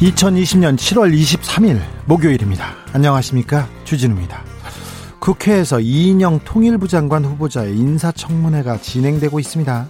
(2020년 0.00 0.76
7월 0.76 1.12
23일) 1.12 1.80
목요일입니다. 2.04 2.72
안녕하십니까? 2.92 3.68
주진우입니다. 3.82 4.44
국회에서 5.18 5.80
이인영 5.80 6.40
통일부 6.44 6.86
장관 6.86 7.24
후보자의 7.24 7.76
인사청문회가 7.76 8.78
진행되고 8.80 9.40
있습니다. 9.40 9.88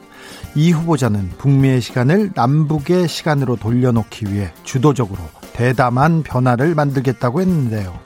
이 0.54 0.72
후보자는 0.72 1.32
북미의 1.36 1.82
시간을 1.82 2.30
남북의 2.34 3.06
시간으로 3.06 3.56
돌려놓기 3.56 4.32
위해 4.32 4.50
주도적으로 4.64 5.18
대담한 5.52 6.22
변화를 6.22 6.74
만들겠다고 6.74 7.42
했는데요. 7.42 7.98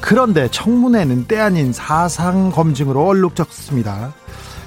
그런데 0.00 0.48
청문회는 0.50 1.26
때 1.26 1.38
아닌 1.38 1.74
사상 1.74 2.50
검증으로 2.50 3.06
얼룩졌습니다. 3.06 4.14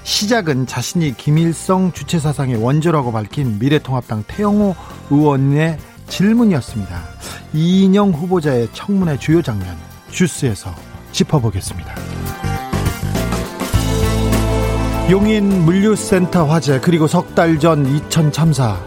시작은 0.04 0.68
자신이 0.68 1.18
김일성 1.18 1.92
주체 1.92 2.20
사상의 2.20 2.56
원조라고 2.56 3.12
밝힌 3.12 3.58
미래통합당 3.58 4.26
태영호 4.28 4.76
의원의 5.10 5.78
질문이었습니다. 6.12 7.02
이인영 7.54 8.12
후보자의 8.12 8.68
청문회 8.74 9.18
주요 9.18 9.42
장면 9.42 9.76
주스에서 10.12 10.70
짚어보겠습니다. 11.14 11.96
용인 15.10 15.66
물류센터 15.66 16.46
화재 16.46 16.80
그리고 16.80 17.08
석 17.08 17.34
달 17.34 17.58
전 17.60 17.86
이천 17.86 18.32
참사 18.32 18.78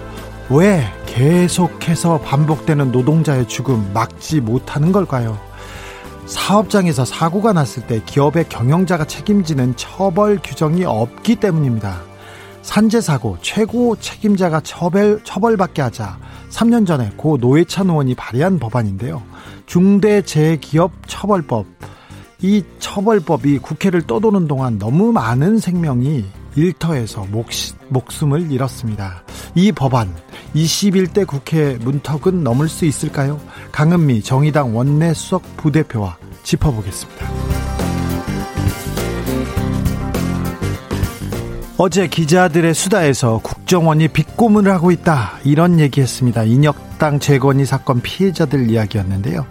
왜 0.51 0.85
계속해서 1.07 2.21
반복되는 2.21 2.93
노동자의 2.93 3.49
죽음 3.49 3.91
막지 3.95 4.41
못하는 4.41 4.93
걸까요? 4.93 5.39
사업장에서 6.27 7.05
사고가 7.05 7.53
났을 7.53 7.87
때 7.87 8.01
기업의 8.05 8.49
경영자가 8.49 9.05
책임지는 9.05 9.77
처벌 9.77 10.39
규정이 10.43 10.85
없기 10.85 11.37
때문입니다. 11.37 12.01
산재 12.65 13.03
사고 13.03 13.37
최고 13.43 13.95
책임자가 13.97 14.61
처벌 14.61 15.23
처벌받게 15.23 15.83
하자 15.83 16.19
3년 16.51 16.87
전에 16.87 17.11
고 17.17 17.37
노회찬 17.37 17.91
의원이 17.91 18.15
발의한 18.15 18.59
법안인데요. 18.59 19.23
중대재해기업 19.67 20.91
처벌법 21.07 21.67
이 22.41 22.65
처벌법이 22.79 23.59
국회를 23.59 24.03
떠도는 24.03 24.49
동안 24.49 24.79
너무 24.79 25.13
많은 25.13 25.59
생명이 25.59 26.25
일터에서 26.57 27.27
목, 27.31 27.49
목숨을 27.89 28.51
잃었습니다. 28.51 29.25
이 29.55 29.71
법안 29.71 30.15
21대 30.55 31.27
국회 31.27 31.77
문턱은 31.77 32.43
넘을 32.43 32.69
수 32.69 32.87
있을까요? 32.87 33.41
강은미 33.73 34.23
정의당 34.23 34.75
원내 34.75 35.15
수석 35.15 35.43
부대표와 35.59 36.17
짚어보겠습니다. 36.43 37.44
어제 41.77 42.07
기자들의 42.07 42.73
수다에서 42.73 43.41
국정원이 43.43 44.07
빗고문을 44.09 44.71
하고 44.71 44.93
있다 44.93 45.33
이런 45.43 45.81
얘기했습니다. 45.81 46.45
인혁당 46.45 47.19
재건이 47.19 47.67
사건 47.67 48.01
피해자들 48.01 48.71
이야기였는데요. 48.71 49.45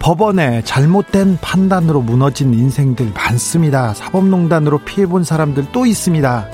법원의 0.00 0.64
잘못된 0.64 1.38
판단으로 1.40 2.00
무너진 2.02 2.52
인생들 2.52 3.12
많습니다. 3.14 3.94
사법농단으로 3.94 4.78
피해본 4.78 5.22
사람들 5.22 5.66
또 5.70 5.86
있습니다. 5.86 6.48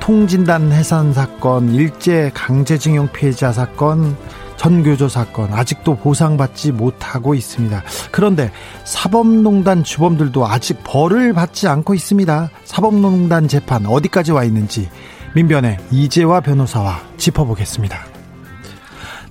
통진단 0.00 0.70
해산 0.72 1.14
사건, 1.14 1.70
일제 1.74 2.30
강제징용 2.34 3.08
피해자 3.12 3.52
사건, 3.52 4.14
전교조 4.64 5.10
사건 5.10 5.52
아직도 5.52 5.96
보상받지 5.96 6.72
못하고 6.72 7.34
있습니다. 7.34 7.82
그런데 8.10 8.50
사법농단 8.84 9.84
주범들도 9.84 10.46
아직 10.46 10.82
벌을 10.82 11.34
받지 11.34 11.68
않고 11.68 11.92
있습니다. 11.92 12.48
사법농단 12.64 13.46
재판 13.46 13.84
어디까지 13.84 14.32
와 14.32 14.42
있는지 14.42 14.88
민변의 15.34 15.80
이재화 15.90 16.40
변호사와 16.40 16.98
짚어보겠습니다. 17.18 18.06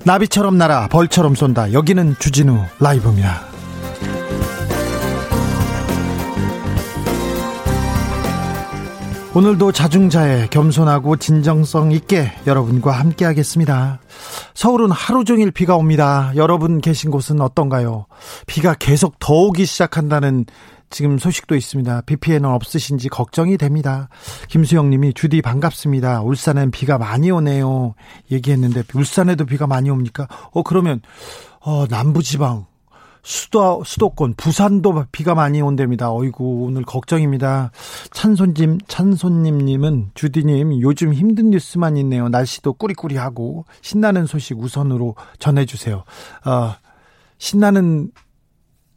나비처럼 0.05 0.55
날아 0.55 0.89
벌처럼 0.89 1.33
쏜다. 1.33 1.73
여기는 1.73 2.15
주진우 2.19 2.65
라이브입니다. 2.79 3.52
오늘도 9.35 9.71
자중자애 9.71 10.49
겸손하고 10.51 11.15
진정성 11.15 11.91
있게 11.91 12.31
여러분과 12.45 12.91
함께 12.91 13.25
하겠습니다. 13.25 13.99
서울은 14.53 14.91
하루 14.91 15.23
종일 15.23 15.49
비가 15.49 15.75
옵니다. 15.75 16.31
여러분 16.35 16.79
계신 16.79 17.09
곳은 17.09 17.41
어떤가요? 17.41 18.05
비가 18.45 18.75
계속 18.75 19.17
더 19.17 19.33
오기 19.33 19.65
시작한다는 19.65 20.45
지금 20.91 21.17
소식도 21.17 21.55
있습니다. 21.55 22.01
비 22.01 22.15
피해는 22.15 22.47
없으신지 22.47 23.09
걱정이 23.09 23.57
됩니다. 23.57 24.07
김수영 24.49 24.91
님이 24.91 25.15
주디 25.15 25.41
반갑습니다. 25.41 26.21
울산엔 26.21 26.69
비가 26.69 26.99
많이 26.99 27.31
오네요. 27.31 27.95
얘기했는데 28.29 28.83
울산에도 28.93 29.47
비가 29.47 29.65
많이 29.65 29.89
옵니까? 29.89 30.27
어 30.51 30.61
그러면 30.61 31.01
어 31.59 31.87
남부 31.87 32.21
지방 32.21 32.67
수도 33.23 33.83
수도권 33.85 34.35
부산도 34.35 35.05
비가 35.11 35.33
많이 35.33 35.61
온답니다. 35.61 36.11
어이구 36.11 36.65
오늘 36.65 36.83
걱정입니다. 36.83 37.71
찬손님 38.11 38.79
찬손님님은 38.87 40.11
주디님 40.13 40.81
요즘 40.81 41.13
힘든 41.13 41.49
뉴스만 41.49 41.95
있네요. 41.97 42.27
날씨도 42.27 42.73
꾸리꾸리하고 42.73 43.65
신나는 43.81 44.25
소식 44.25 44.59
우선으로 44.59 45.15
전해주세요. 45.39 46.03
어, 46.45 46.75
신나는 47.37 48.11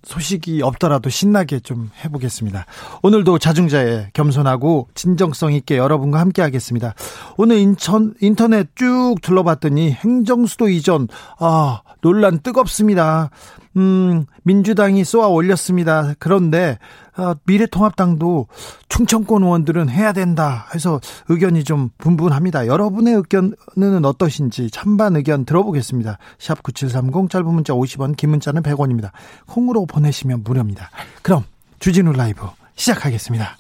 소식이 0.07 0.63
없더라도 0.63 1.11
신나게 1.11 1.59
좀 1.59 1.91
해보겠습니다. 2.05 2.65
오늘도 3.03 3.39
자중자의 3.39 4.11
겸손하고 4.13 4.89
진정성 4.95 5.53
있게 5.53 5.77
여러분과 5.77 6.21
함께 6.21 6.43
하겠습니다. 6.43 6.95
오늘 7.37 7.59
인천, 7.59 8.15
인터넷 8.21 8.69
쭉 8.77 9.17
둘러봤더니 9.21 9.91
행정수도 9.91 10.69
이전, 10.69 11.09
아, 11.41 11.81
논란 12.03 12.39
뜨겁습니다. 12.39 13.31
음, 13.77 14.27
민주당이 14.45 15.05
쏘아 15.05 15.27
올렸습니다. 15.27 16.15
그런데 16.21 16.79
어, 16.79 17.06
미래통합당도 17.45 18.47
충청권 18.89 19.43
의원들은 19.43 19.89
해야 19.89 20.13
된다 20.13 20.67
해서 20.75 21.01
의견이 21.29 21.65
좀 21.65 21.91
분분합니다. 21.99 22.67
여러분의 22.67 23.15
의견은 23.15 24.05
어떠신지 24.05 24.71
찬반 24.71 25.17
의견 25.17 25.45
들어보겠습니다. 25.45 26.19
샵 26.39 26.63
9730 26.63 27.31
짧은 27.31 27.47
문자 27.47 27.73
50원 27.73 28.17
긴 28.17 28.31
문자는 28.31 28.63
100원입니다. 28.63 29.11
콩으로 29.47 29.87
보내시면 29.87 30.43
무료입니다. 30.45 30.91
그럼 31.23 31.45
주진우 31.79 32.13
라이브 32.13 32.47
시작하겠습니다. 32.75 33.57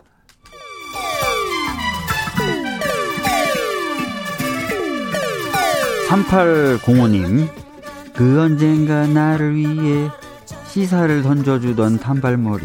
(3805님) 6.09 7.49
그 8.15 8.41
언젠가 8.41 9.07
나를 9.07 9.57
위해 9.57 10.09
시사를 10.69 11.23
던져주던 11.23 11.99
단발머리 11.99 12.65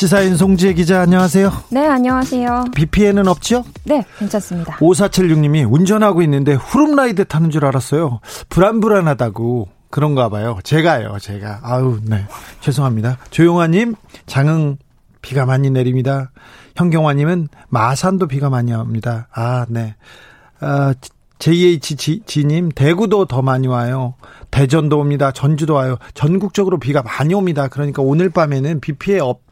시사인 0.00 0.34
송지혜 0.34 0.72
기자 0.72 1.02
안녕하세요. 1.02 1.52
네, 1.72 1.86
안녕하세요. 1.86 2.68
비 2.74 2.86
피해는 2.86 3.28
없죠? 3.28 3.66
네, 3.84 4.02
괜찮습니다. 4.18 4.78
5476님이 4.78 5.70
운전하고 5.70 6.22
있는데 6.22 6.54
후룸라이드 6.54 7.26
타는 7.26 7.50
줄 7.50 7.66
알았어요. 7.66 8.20
불안불안하다고. 8.48 9.68
그런가 9.90 10.30
봐요. 10.30 10.58
제가요, 10.64 11.18
제가. 11.20 11.60
아우, 11.62 11.98
네. 12.02 12.24
죄송합니다. 12.60 13.18
조용아님, 13.28 13.94
장흥 14.24 14.78
비가 15.20 15.44
많이 15.44 15.68
내립니다. 15.68 16.30
현경화님은 16.76 17.48
마산도 17.68 18.26
비가 18.26 18.48
많이 18.48 18.72
옵니다. 18.72 19.28
아, 19.34 19.66
네. 19.68 19.96
아, 20.60 20.94
JHG님, 21.40 22.70
대구도 22.70 23.26
더 23.26 23.42
많이 23.42 23.66
와요. 23.66 24.14
대전도 24.50 24.98
옵니다. 24.98 25.30
전주도 25.30 25.74
와요. 25.74 25.98
전국적으로 26.14 26.78
비가 26.78 27.02
많이 27.02 27.34
옵니다. 27.34 27.68
그러니까 27.68 28.00
오늘 28.00 28.30
밤에는 28.30 28.80
비 28.80 28.94
피해 28.94 29.18
없, 29.18 29.49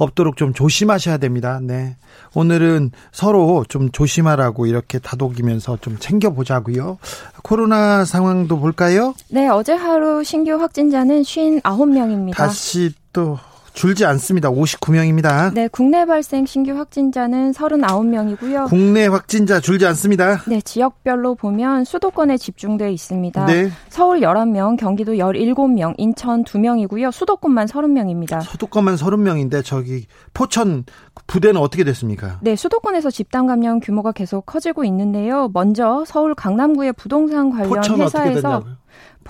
없도록 0.00 0.36
좀 0.36 0.54
조심하셔야 0.54 1.18
됩니다. 1.18 1.60
네. 1.62 1.96
오늘은 2.34 2.90
서로 3.12 3.64
좀 3.68 3.90
조심하라고 3.90 4.66
이렇게 4.66 4.98
다독이면서 4.98 5.78
좀 5.80 5.98
챙겨보자고요. 5.98 6.98
코로나 7.42 8.04
상황도 8.04 8.58
볼까요? 8.58 9.14
네, 9.28 9.48
어제 9.48 9.74
하루 9.74 10.24
신규 10.24 10.52
확진자는 10.52 11.22
59명입니다. 11.22 12.34
다시 12.34 12.92
또 13.12 13.38
줄지 13.72 14.04
않습니다. 14.04 14.50
59명입니다. 14.50 15.52
네, 15.54 15.68
국내 15.68 16.04
발생 16.04 16.46
신규 16.46 16.72
확진자는 16.72 17.52
39명이고요. 17.52 18.68
국내 18.68 19.06
확진자 19.06 19.60
줄지 19.60 19.86
않습니다. 19.86 20.42
네, 20.46 20.60
지역별로 20.60 21.34
보면 21.34 21.84
수도권에 21.84 22.36
집중되어 22.36 22.88
있습니다. 22.88 23.46
네. 23.46 23.70
서울 23.88 24.20
11명, 24.20 24.76
경기도 24.78 25.14
17명, 25.14 25.94
인천 25.98 26.44
2명이고요. 26.44 27.12
수도권만 27.12 27.66
30명입니다. 27.66 28.42
수도권만 28.42 28.96
30명인데 28.96 29.64
저기 29.64 30.06
포천 30.34 30.84
부대는 31.26 31.60
어떻게 31.60 31.84
됐습니까? 31.84 32.38
네, 32.42 32.56
수도권에서 32.56 33.10
집단 33.10 33.46
감염 33.46 33.80
규모가 33.80 34.12
계속 34.12 34.46
커지고 34.46 34.84
있는데요. 34.84 35.48
먼저 35.52 36.04
서울 36.06 36.34
강남구의 36.34 36.94
부동산 36.94 37.50
관련 37.50 38.00
회사에서? 38.00 38.64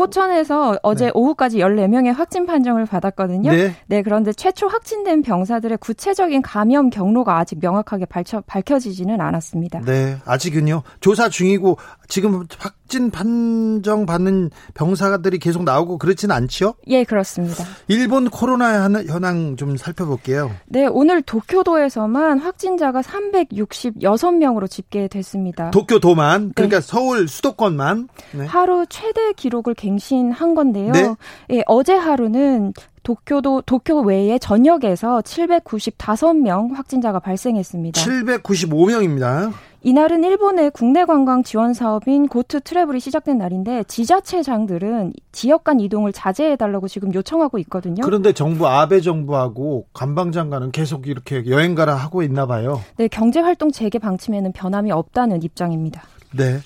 포천에서 0.01 0.79
어제 0.83 1.07
네. 1.07 1.11
오후까지 1.15 1.59
14명의 1.59 2.15
확진 2.15 2.47
판정을 2.47 2.87
받았거든요. 2.87 3.51
네. 3.51 3.75
네, 3.87 4.03
그런데 4.03 4.33
최초 4.33 4.67
확진된 4.67 5.23
병사들의 5.23 5.79
구체적인 5.79 6.41
감염 6.43 6.89
경로가 6.89 7.39
아직 7.39 7.59
명확하게 7.61 8.07
밝혀, 8.07 8.41
밝혀지지는 8.47 9.21
않았습니다. 9.21 9.81
네, 9.81 10.17
아직은요. 10.25 10.83
조사 11.01 11.29
중이고 11.29 11.77
지금 12.09 12.47
확진 12.59 13.11
판정 13.11 14.07
받는 14.07 14.51
병사들이 14.75 15.39
계속 15.39 15.65
나오고 15.65 15.99
그렇지는 15.99 16.35
않죠? 16.35 16.75
예, 16.87 17.05
그렇습니다. 17.05 17.65
일본 17.89 18.31
코로나 18.31 18.89
현황 19.07 19.57
좀 19.57 19.77
살펴볼게요. 19.77 20.51
네, 20.67 20.87
오늘 20.87 21.21
도쿄도에서만 21.23 22.39
확진자가 22.39 23.03
366명으로 23.03 24.69
집계됐습니다. 24.71 25.71
도쿄도만 25.73 26.53
그러니까 26.55 26.81
서울 26.81 27.29
수도권만 27.29 28.09
네. 28.33 28.47
하루 28.47 28.87
최대 28.89 29.33
기록을 29.35 29.75
갱 29.75 29.90
신한 29.99 30.55
건데요. 30.55 30.93
네. 30.93 31.15
예, 31.51 31.63
어제 31.67 31.95
하루는 31.95 32.73
도쿄도 33.03 33.63
도쿄 33.63 34.01
외에 34.01 34.39
전역에서 34.39 35.21
795명 35.23 36.75
확진자가 36.75 37.19
발생했습니다. 37.19 38.01
795명입니다. 38.01 39.53
이날은 39.83 40.25
일본의 40.25 40.73
국내 40.73 41.07
관광 41.07 41.43
지원 41.43 41.73
사업인 41.73 42.29
고트 42.29 42.61
트래블이 42.61 43.01
시작된 43.01 43.39
날인데 43.39 43.85
지자체장들은 43.85 45.15
지역 45.33 45.65
간 45.65 45.81
이동을 45.81 46.13
자제해 46.13 46.57
달라고 46.57 46.87
지금 46.87 47.15
요청하고 47.15 47.59
있거든요. 47.61 48.03
그런데 48.05 48.33
정부 48.33 48.69
아베 48.69 49.01
정부하고 49.01 49.87
관방장관은 49.95 50.71
계속 50.71 51.07
이렇게 51.07 51.47
여행 51.47 51.75
가라 51.75 51.95
하고 51.95 52.23
있나 52.23 52.47
봐요. 52.47 52.83
네, 52.99 53.09
경제 53.09 53.41
활동 53.41 53.71
재개 53.71 53.99
방침에는 53.99 54.53
변함이 54.53 54.93
없다는 54.93 55.43
입장입니다. 55.43 56.03
네. 56.33 56.59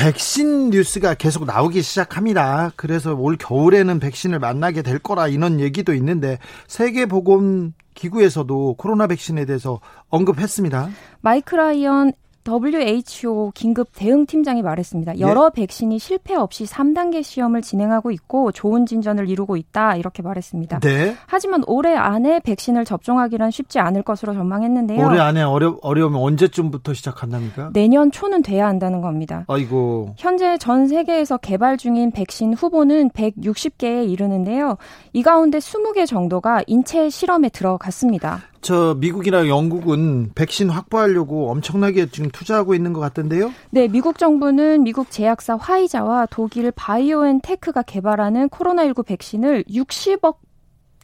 백신 0.00 0.70
뉴스가 0.70 1.12
계속 1.12 1.44
나오기 1.44 1.82
시작합니다. 1.82 2.72
그래서 2.74 3.14
올 3.14 3.36
겨울에는 3.36 4.00
백신을 4.00 4.38
만나게 4.38 4.80
될 4.80 4.98
거라 4.98 5.28
이런 5.28 5.60
얘기도 5.60 5.92
있는데 5.92 6.38
세계보건 6.68 7.74
기구에서도 7.92 8.76
코로나 8.78 9.06
백신에 9.06 9.44
대해서 9.44 9.78
언급했습니다. 10.08 10.88
마이크 11.20 11.54
라이언 11.54 12.12
WHO 12.48 13.52
긴급 13.54 13.88
대응 13.94 14.26
팀장이 14.26 14.62
말했습니다. 14.62 15.18
여러 15.20 15.50
백신이 15.50 15.98
실패 15.98 16.34
없이 16.34 16.64
3단계 16.64 17.22
시험을 17.22 17.62
진행하고 17.62 18.10
있고 18.12 18.50
좋은 18.52 18.86
진전을 18.86 19.28
이루고 19.28 19.56
있다 19.56 19.96
이렇게 19.96 20.22
말했습니다. 20.22 20.80
네. 20.80 21.16
하지만 21.26 21.62
올해 21.66 21.94
안에 21.94 22.40
백신을 22.40 22.84
접종하기란 22.84 23.50
쉽지 23.50 23.78
않을 23.78 24.02
것으로 24.02 24.32
전망했는데요. 24.34 25.06
올해 25.06 25.18
안에 25.20 25.42
어려 25.42 25.78
어려우면 25.82 26.20
언제쯤부터 26.20 26.94
시작한답니까? 26.94 27.70
내년 27.72 28.10
초는 28.10 28.42
돼야 28.42 28.66
한다는 28.66 29.00
겁니다. 29.00 29.44
아이고. 29.48 30.14
현재 30.16 30.56
전 30.58 30.88
세계에서 30.88 31.36
개발 31.38 31.76
중인 31.76 32.10
백신 32.10 32.54
후보는 32.54 33.10
160개에 33.10 34.08
이르는데요. 34.08 34.76
이 35.12 35.22
가운데 35.22 35.58
20개 35.58 36.06
정도가 36.06 36.62
인체 36.66 37.10
실험에 37.10 37.48
들어갔습니다. 37.50 38.40
저 38.60 38.94
미국이나 38.98 39.48
영국은 39.48 40.32
백신 40.34 40.68
확보하려고 40.68 41.50
엄청나게 41.50 42.10
지금 42.10 42.30
투자하고 42.30 42.74
있는 42.74 42.92
것 42.92 43.00
같던데요. 43.00 43.52
네, 43.70 43.88
미국 43.88 44.18
정부는 44.18 44.82
미국 44.82 45.10
제약사 45.10 45.56
화이자와 45.56 46.26
독일 46.30 46.70
바이오엔테크가 46.70 47.82
개발하는 47.82 48.48
코로나19 48.50 49.06
백신을 49.06 49.64
60억 49.64 50.36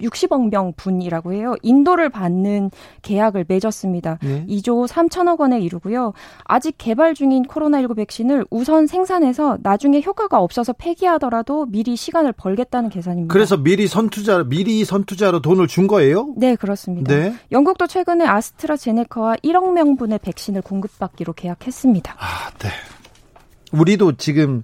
60억 0.00 0.50
명 0.50 0.72
분이라고 0.76 1.32
해요. 1.32 1.54
인도를 1.62 2.10
받는 2.10 2.70
계약을 3.02 3.46
맺었습니다. 3.48 4.18
네. 4.22 4.46
2조 4.46 4.86
3천억 4.88 5.40
원에 5.40 5.60
이르고요. 5.60 6.12
아직 6.44 6.74
개발 6.78 7.14
중인 7.14 7.44
코로나19 7.44 7.96
백신을 7.96 8.46
우선 8.50 8.86
생산해서 8.86 9.58
나중에 9.62 10.02
효과가 10.02 10.40
없어서 10.40 10.72
폐기하더라도 10.72 11.66
미리 11.66 11.96
시간을 11.96 12.32
벌겠다는 12.32 12.90
계산입니다. 12.90 13.32
그래서 13.32 13.56
미리 13.56 13.86
선투자 13.86 14.44
미리 14.44 14.84
선투자로 14.84 15.40
돈을 15.40 15.66
준 15.66 15.86
거예요? 15.86 16.34
네, 16.36 16.56
그렇습니다. 16.56 17.14
네. 17.14 17.34
영국도 17.52 17.86
최근에 17.86 18.26
아스트라제네카와 18.26 19.36
1억 19.36 19.72
명분의 19.72 20.18
백신을 20.20 20.62
공급받기로 20.62 21.32
계약했습니다. 21.32 22.16
아, 22.18 22.50
네. 22.58 22.68
우리도 23.72 24.16
지금 24.16 24.62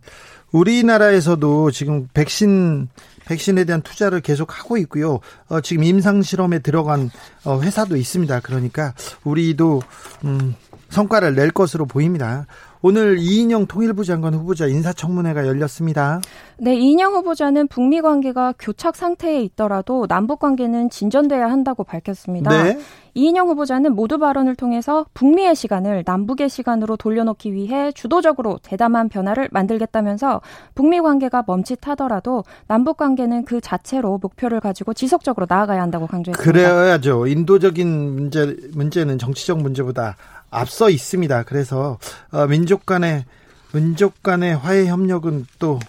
우리나라에서도 0.53 1.71
지금 1.71 2.09
백신 2.13 2.89
백신에 3.33 3.65
대한 3.65 3.81
투자를 3.81 4.21
계속 4.21 4.59
하고 4.59 4.77
있고요. 4.77 5.21
어, 5.49 5.61
지금 5.63 5.85
임상 5.85 6.23
실험에 6.23 6.59
들어간 6.59 7.11
어, 7.45 7.61
회사도 7.61 7.97
있습니다. 7.97 8.41
그러니까 8.41 8.93
우리도 9.25 9.83
음, 10.25 10.55
성과를 10.91 11.35
낼 11.35 11.51
것으로 11.51 11.87
보입니다. 11.87 12.47
오늘 12.85 13.17
이인영 13.19 13.67
통일부 13.67 14.05
장관 14.05 14.35
후보자 14.35 14.67
인사청문회가 14.67 15.47
열렸습니다. 15.47 16.21
네, 16.59 16.75
이인영 16.75 17.15
후보자는 17.15 17.69
북미 17.69 18.01
관계가 18.01 18.55
교착 18.59 18.97
상태에 18.97 19.41
있더라도 19.43 20.07
남북 20.09 20.41
관계는 20.41 20.91
진전돼야 20.91 21.49
한다고 21.49 21.85
밝혔습니다. 21.85 22.51
네. 22.51 22.79
이인영 23.15 23.49
후보자는 23.49 23.95
모두 23.95 24.19
발언을 24.19 24.57
통해서 24.57 25.07
북미의 25.15 25.55
시간을 25.55 26.03
남북의 26.05 26.49
시간으로 26.49 26.97
돌려놓기 26.97 27.53
위해 27.53 27.93
주도적으로 27.93 28.59
대담한 28.63 29.09
변화를 29.09 29.49
만들겠다면서 29.53 30.41
북미 30.75 31.01
관계가 31.01 31.45
멈칫하더라도 31.47 32.43
남북 32.67 32.97
관계는 32.97 33.45
그 33.45 33.61
자체로 33.61 34.19
목표를 34.21 34.61
가지고 34.61 34.93
지속적으로 34.93 35.47
나아가야 35.49 35.81
한다고 35.83 36.07
강조했습니다. 36.07 36.53
그래야죠. 36.53 37.27
인도적인 37.29 38.15
문제 38.15 38.57
문제는 38.75 39.19
정치적 39.19 39.61
문제보다 39.61 40.17
앞서 40.53 40.89
있습니다. 40.91 41.43
그래서 41.45 41.99
어, 42.31 42.47
민족 42.47 42.87
간의 42.87 43.25
민족 43.73 44.23
간의 44.23 44.57
화해 44.57 44.87
협력은 44.87 45.47
또 45.59 45.81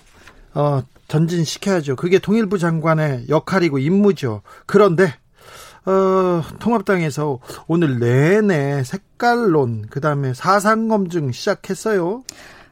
어, 0.55 0.81
전진시켜야죠. 1.07 1.95
그게 1.95 2.17
통일부 2.17 2.57
장관의 2.57 3.25
역할이고 3.29 3.77
임무죠. 3.77 4.41
그런데 4.65 5.13
어, 5.85 6.41
통합당에서 6.59 7.39
오늘 7.67 7.99
내내 7.99 8.83
색깔론 8.83 9.87
그다음에 9.89 10.33
사상 10.33 10.87
검증 10.87 11.31
시작했어요. 11.31 12.23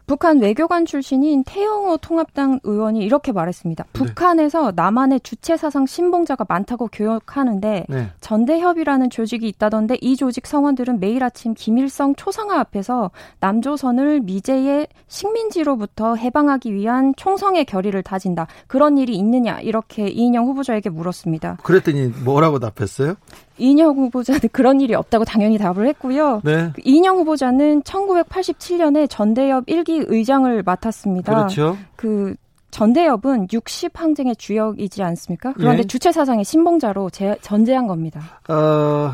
북한 0.05 0.39
외교관 0.39 0.85
출신인 0.85 1.43
태영호 1.43 1.97
통합당 1.97 2.59
의원이 2.63 2.99
이렇게 2.99 3.31
말했습니다. 3.31 3.85
북한에서 3.93 4.73
남한의 4.75 5.21
주체 5.21 5.57
사상 5.57 5.85
신봉자가 5.85 6.45
많다고 6.47 6.89
교역하는데 6.91 7.85
네. 7.87 8.09
전대협이라는 8.19 9.09
조직이 9.09 9.47
있다던데 9.47 9.97
이 10.01 10.15
조직 10.15 10.47
성원들은 10.47 10.99
매일 10.99 11.23
아침 11.23 11.53
김일성 11.53 12.15
초상화 12.15 12.59
앞에서 12.59 13.11
남조선을 13.39 14.21
미제의 14.21 14.87
식민지로부터 15.07 16.15
해방하기 16.15 16.73
위한 16.73 17.13
총성의 17.15 17.65
결의를 17.65 18.03
다진다. 18.03 18.47
그런 18.67 18.97
일이 18.97 19.15
있느냐 19.15 19.59
이렇게 19.59 20.07
이인영 20.07 20.45
후보자에게 20.45 20.89
물었습니다. 20.89 21.57
그랬더니 21.63 22.07
뭐라고 22.23 22.59
답했어요? 22.59 23.15
이인영 23.61 23.95
후보자는 23.95 24.41
그런 24.51 24.81
일이 24.81 24.95
없다고 24.95 25.25
당연히 25.25 25.57
답을 25.57 25.87
했고요. 25.87 26.41
네. 26.43 26.73
이인영 26.83 27.17
후보자는 27.17 27.83
1987년에 27.83 29.09
전대협 29.09 29.65
1기 29.67 30.05
의장을 30.07 30.63
맡았습니다. 30.63 31.33
그렇죠. 31.33 31.77
그 31.95 32.35
전대협은 32.71 33.47
60 33.51 33.99
항쟁의 33.99 34.35
주역이지 34.37 35.03
않습니까? 35.03 35.53
그런데 35.53 35.79
예. 35.79 35.83
주체 35.83 36.11
사상의 36.11 36.45
신봉자로 36.45 37.09
제, 37.09 37.35
전제한 37.41 37.85
겁니다. 37.87 38.21
어, 38.47 39.13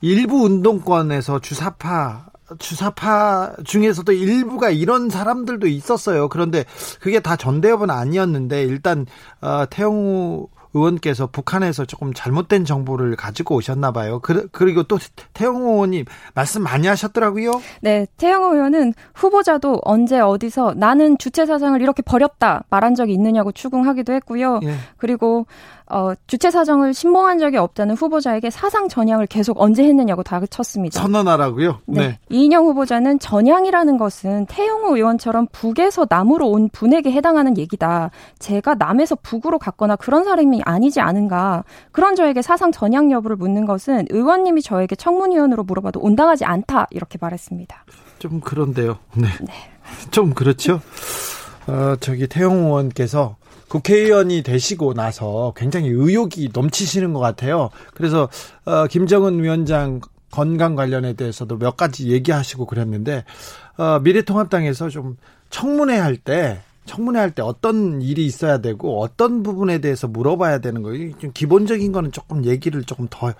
일부 0.00 0.44
운동권에서 0.44 1.38
주사파 1.38 2.26
주사파 2.58 3.54
중에서도 3.64 4.10
일부가 4.12 4.70
이런 4.70 5.08
사람들도 5.08 5.68
있었어요. 5.68 6.28
그런데 6.28 6.64
그게 7.00 7.20
다 7.20 7.36
전대협은 7.36 7.90
아니었는데 7.90 8.64
일단 8.64 9.06
어, 9.40 9.64
태영우 9.70 10.48
의원께서 10.74 11.26
북한에서 11.26 11.84
조금 11.84 12.12
잘못된 12.14 12.64
정보를 12.64 13.16
가지고 13.16 13.56
오셨나 13.56 13.92
봐요. 13.92 14.20
그, 14.20 14.48
그리고 14.52 14.82
또 14.84 14.98
태영호 15.32 15.72
의원님 15.72 16.04
말씀 16.34 16.62
많이 16.62 16.86
하셨더라고요. 16.86 17.60
네, 17.80 18.06
태영호 18.16 18.54
의원은 18.54 18.94
후보자도 19.14 19.80
언제 19.84 20.20
어디서 20.20 20.74
나는 20.76 21.18
주체 21.18 21.46
사상을 21.46 21.80
이렇게 21.80 22.02
버렸다 22.02 22.64
말한 22.70 22.94
적이 22.94 23.14
있느냐고 23.14 23.52
추궁하기도 23.52 24.12
했고요. 24.12 24.60
예. 24.64 24.74
그리고 24.96 25.46
어, 25.90 26.12
주체 26.28 26.50
사정을 26.50 26.94
신봉한 26.94 27.40
적이 27.40 27.56
없다는 27.56 27.96
후보자에게 27.96 28.50
사상 28.50 28.88
전향을 28.88 29.26
계속 29.26 29.60
언제 29.60 29.82
했느냐고 29.82 30.22
다그쳤습니다. 30.22 31.00
선언하라고요? 31.00 31.80
네. 31.86 32.00
네. 32.00 32.18
이인영 32.30 32.64
후보자는 32.66 33.18
전향이라는 33.18 33.98
것은 33.98 34.46
태영호 34.46 34.96
의원처럼 34.96 35.48
북에서 35.50 36.06
남으로 36.08 36.48
온 36.48 36.68
분에게 36.70 37.10
해당하는 37.10 37.58
얘기다. 37.58 38.10
제가 38.38 38.76
남에서 38.76 39.16
북으로 39.16 39.58
갔거나 39.58 39.96
그런 39.96 40.22
사람이 40.22 40.62
아니지 40.64 41.00
않은가. 41.00 41.64
그런 41.90 42.14
저에게 42.14 42.40
사상 42.40 42.70
전향 42.70 43.10
여부를 43.10 43.34
묻는 43.36 43.66
것은 43.66 44.06
의원님이 44.10 44.62
저에게 44.62 44.94
청문위원으로 44.94 45.64
물어봐도 45.64 45.98
온당하지 45.98 46.44
않다. 46.44 46.86
이렇게 46.90 47.18
말했습니다. 47.20 47.84
좀 48.20 48.40
그런데요. 48.40 48.98
네. 49.14 49.26
네. 49.40 49.52
좀 50.12 50.34
그렇죠. 50.34 50.80
어, 51.66 51.96
저기 51.98 52.28
태영 52.28 52.66
의원께서 52.66 53.36
국회의원이 53.70 54.42
되시고 54.42 54.94
나서 54.94 55.54
굉장히 55.56 55.88
의욕이 55.88 56.50
넘치시는 56.52 57.14
것 57.14 57.20
같아요. 57.20 57.70
그래서 57.94 58.28
어, 58.64 58.86
김정은 58.88 59.42
위원장 59.42 60.00
건강 60.30 60.74
관련에 60.74 61.12
대해서도 61.14 61.56
몇 61.56 61.76
가지 61.76 62.08
얘기하시고 62.10 62.66
그랬는데 62.66 63.24
어, 63.78 64.00
미래통합당에서 64.00 64.88
좀 64.90 65.16
청문회 65.50 65.96
할 65.96 66.16
때 66.16 66.60
청문회 66.84 67.20
할 67.20 67.30
때 67.30 67.42
어떤 67.42 68.02
일이 68.02 68.26
있어야 68.26 68.58
되고 68.58 69.00
어떤 69.00 69.44
부분에 69.44 69.78
대해서 69.78 70.08
물어봐야 70.08 70.58
되는 70.58 70.82
거예요. 70.82 71.16
좀 71.18 71.30
기본적인 71.32 71.92
거는 71.92 72.10
조금 72.10 72.44
얘기를 72.44 72.82
조금 72.82 73.06
더 73.08 73.32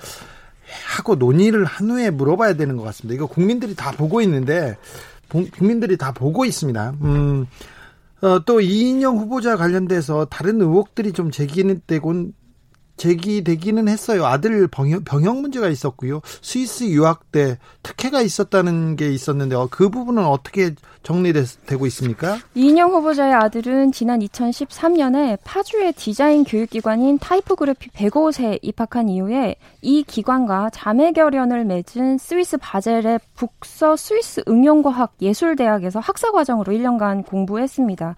하고 0.96 1.16
논의를 1.16 1.64
한 1.64 1.90
후에 1.90 2.10
물어봐야 2.10 2.54
되는 2.54 2.76
것 2.76 2.84
같습니다. 2.84 3.16
이거 3.16 3.26
국민들이 3.26 3.74
다 3.74 3.90
보고 3.90 4.20
있는데 4.20 4.76
국민들이 5.28 5.96
다 5.96 6.12
보고 6.12 6.44
있습니다. 6.44 6.94
음, 7.02 7.46
어, 8.22 8.44
또 8.44 8.60
이인영 8.60 9.18
후보자 9.18 9.56
관련돼서 9.56 10.26
다른 10.26 10.60
의혹들이 10.60 11.12
좀 11.12 11.30
제기되곤 11.30 12.34
제기되기는 13.00 13.88
했어요. 13.88 14.26
아들 14.26 14.68
병역, 14.68 15.04
병역 15.06 15.40
문제가 15.40 15.68
있었고요. 15.68 16.20
스위스 16.42 16.84
유학 16.84 17.32
때 17.32 17.58
특혜가 17.82 18.20
있었다는 18.20 18.96
게 18.96 19.10
있었는데 19.10 19.56
어, 19.56 19.68
그 19.70 19.88
부분은 19.88 20.22
어떻게 20.22 20.74
정리되고 21.02 21.86
있습니까? 21.86 22.38
이인영 22.54 22.90
후보자의 22.90 23.32
아들은 23.32 23.92
지난 23.92 24.20
2013년에 24.20 25.38
파주의 25.44 25.94
디자인 25.94 26.44
교육기관인 26.44 27.18
타이프그래피 27.18 27.88
105세 27.90 28.58
입학한 28.60 29.08
이후에 29.08 29.56
이 29.82 30.02
기관과 30.02 30.70
자매결연을 30.70 31.64
맺은 31.64 32.18
스위스 32.18 32.56
바젤의 32.58 33.20
북서 33.34 33.96
스위스 33.96 34.42
응용과학 34.48 35.14
예술대학에서 35.20 36.00
학사과정으로 36.00 36.72
1년간 36.72 37.26
공부했습니다. 37.26 38.14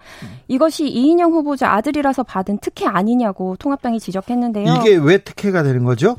이것이 0.47 0.87
이인영 0.87 1.31
후보자 1.31 1.71
아들이라서 1.73 2.23
받은 2.23 2.59
특혜 2.59 2.85
아니냐고 2.85 3.55
통합당이 3.57 3.99
지적했는데요. 3.99 4.73
이게 4.79 4.95
왜 4.95 5.17
특혜가 5.19 5.63
되는 5.63 5.83
거죠? 5.83 6.17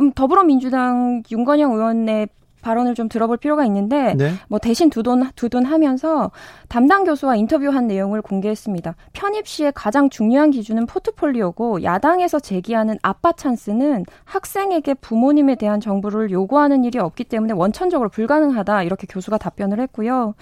음, 0.00 0.12
더불어민주당 0.12 1.22
윤건영 1.30 1.72
의원의 1.72 2.28
발언을 2.66 2.96
좀 2.96 3.08
들어볼 3.08 3.36
필요가 3.36 3.64
있는데 3.66 4.14
네. 4.14 4.32
뭐 4.48 4.58
대신 4.58 4.90
두돈 4.90 5.30
두돈 5.36 5.64
하면서 5.64 6.32
담당 6.68 7.04
교수와 7.04 7.36
인터뷰한 7.36 7.86
내용을 7.86 8.22
공개했습니다. 8.22 8.96
편입 9.12 9.46
시의 9.46 9.72
가장 9.72 10.10
중요한 10.10 10.50
기준은 10.50 10.86
포트폴리오고 10.86 11.84
야당에서 11.84 12.40
제기하는 12.40 12.98
아빠 13.02 13.32
찬스는 13.32 14.04
학생에게 14.24 14.94
부모님에 14.94 15.54
대한 15.54 15.80
정보를 15.80 16.32
요구하는 16.32 16.82
일이 16.82 16.98
없기 16.98 17.24
때문에 17.24 17.52
원천적으로 17.52 18.08
불가능하다 18.08 18.82
이렇게 18.82 19.06
교수가 19.08 19.38
답변을 19.38 19.78
했고요. 19.80 20.34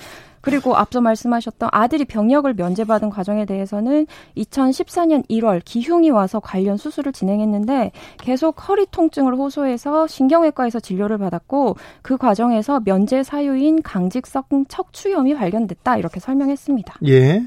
그리고 0.45 0.77
앞서 0.77 1.01
말씀하셨던 1.01 1.71
아들이 1.73 2.05
병역을 2.05 2.53
면제받은 2.53 3.09
과정에 3.09 3.47
대해서는 3.47 4.07
2014년 4.37 5.27
1월 5.31 5.63
기흉이 5.65 6.11
와서 6.11 6.39
관련 6.39 6.77
수술을 6.77 7.13
진행했는데 7.13 7.93
계속 8.19 8.69
허리 8.69 8.85
통증을 8.91 9.35
호소해서 9.35 10.07
신경외과에서 10.07 10.81
진료를 10.81 11.17
받았고 11.17 11.77
그 12.03 12.19
과정에서 12.19 12.81
면제 12.85 13.23
사유인 13.23 13.81
강직성 13.81 14.67
척추염이 14.69 15.35
발견됐다 15.35 15.97
이렇게 15.97 16.21
설명했습니다. 16.21 16.97
예. 17.07 17.43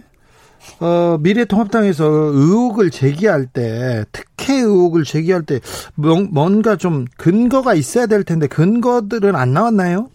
어, 0.80 1.18
미래통합당에서 1.20 2.04
의혹을 2.04 2.90
제기할 2.90 3.46
때, 3.46 4.06
특혜 4.12 4.56
의혹을 4.56 5.04
제기할 5.04 5.44
때, 5.44 5.60
뭔가 5.96 6.76
좀 6.76 7.06
근거가 7.16 7.76
있어야 7.76 8.08
될 8.08 8.24
텐데, 8.24 8.48
근거들은 8.48 9.36
안 9.36 9.54
나왔나요? 9.54 10.10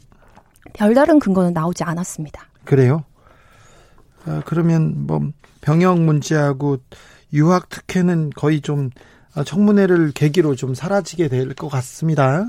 별다른 0.72 1.20
근거는 1.20 1.52
나오지 1.52 1.84
않았습니다. 1.84 2.51
그래요? 2.64 3.04
아, 4.26 4.42
그러면 4.46 5.06
뭐 5.06 5.20
병역 5.60 6.00
문제하고 6.00 6.78
유학 7.32 7.68
특혜는 7.68 8.30
거의 8.36 8.60
좀 8.60 8.90
청문회를 9.46 10.12
계기로 10.12 10.54
좀 10.56 10.74
사라지게 10.74 11.28
될 11.28 11.54
것 11.54 11.68
같습니다. 11.68 12.44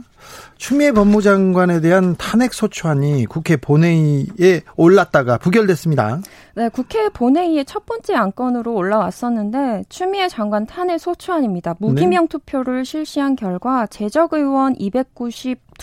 추미애 0.58 0.92
법무장관에 0.92 1.80
대한 1.80 2.16
탄핵 2.18 2.54
소추안이 2.54 3.26
국회 3.26 3.56
본회의에 3.56 4.62
올랐다가 4.76 5.38
부결됐습니다. 5.38 6.20
네, 6.56 6.70
국회 6.70 7.08
본회의의 7.10 7.64
첫 7.66 7.86
번째 7.86 8.16
안건으로 8.16 8.74
올라왔었는데 8.74 9.84
추미애 9.88 10.28
장관 10.28 10.66
탄핵 10.66 11.00
소추안입니다. 11.00 11.76
무기명 11.80 12.24
네. 12.24 12.28
투표를 12.28 12.84
실시한 12.84 13.36
결과 13.38 13.86
재적 13.88 14.34
의원 14.34 14.76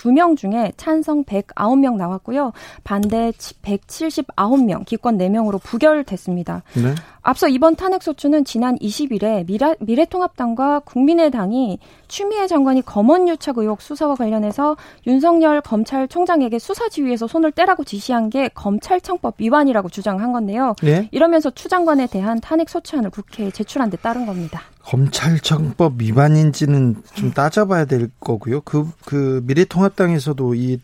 292명 0.00 0.36
중에 0.36 0.72
찬성 0.76 1.24
109명 1.24 1.96
나왔고요. 1.96 2.52
반대 2.84 3.32
179명, 3.32 4.84
기권 4.86 5.18
4명으로 5.18 5.62
부결됐습니다. 5.62 6.62
네. 6.74 6.94
앞서 7.22 7.48
이번 7.48 7.76
탄핵 7.76 8.02
소추는 8.02 8.44
지난 8.44 8.76
20일에 8.78 9.46
미래, 9.46 9.74
미래통합당과 9.80 10.80
국민의당이 10.80 11.78
추미애 12.08 12.46
장관이 12.46 12.82
검언 12.82 13.28
유착 13.28 13.58
의혹 13.58 13.82
수사와 13.82 14.14
관련해서 14.14 14.76
윤석열 15.06 15.60
검찰총장에게 15.60 16.58
수사 16.58 16.88
지휘에서 16.88 17.26
손을 17.26 17.52
떼라고 17.52 17.84
지시한 17.84 18.30
게 18.30 18.48
검찰청법 18.48 19.34
위반이라고 19.38 19.90
주장한 19.90 20.32
건데요. 20.32 20.74
네? 20.82 21.08
이러면서 21.12 21.50
추 21.50 21.68
장관에 21.68 22.06
대한 22.06 22.40
탄핵 22.40 22.70
소추안을 22.70 23.10
국회에 23.10 23.50
제출한 23.50 23.90
데 23.90 23.96
따른 23.98 24.24
겁니다. 24.24 24.62
검찰청법 24.84 26.00
위반인지는 26.00 26.96
좀 27.14 27.32
따져봐야 27.32 27.84
될 27.84 28.10
거고요. 28.20 28.60
그, 28.62 28.88
그 29.04 29.42
미래통합당에서도 29.44 30.54
이 30.54 30.80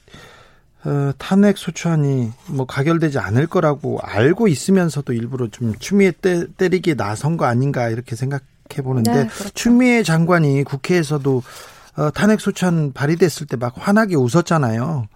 어, 0.84 1.12
탄핵 1.18 1.58
소추안이 1.58 2.30
뭐 2.48 2.66
가결되지 2.66 3.18
않을 3.18 3.48
거라고 3.48 3.98
알고 4.02 4.46
있으면서도 4.46 5.12
일부러 5.14 5.48
좀 5.48 5.74
추미애 5.78 6.12
때, 6.12 6.46
때리기에 6.56 6.94
나선 6.94 7.36
거 7.36 7.44
아닌가 7.46 7.88
이렇게 7.88 8.14
생각해 8.14 8.82
보는데 8.84 9.10
네, 9.10 9.26
그렇죠. 9.26 9.50
추미애 9.54 10.02
장관이 10.04 10.62
국회에서도 10.62 11.42
어, 11.96 12.10
탄핵 12.10 12.40
소추안 12.40 12.92
발의됐을 12.92 13.46
때 13.46 13.56
막 13.56 13.74
환하게 13.76 14.14
웃었잖아요. 14.16 15.08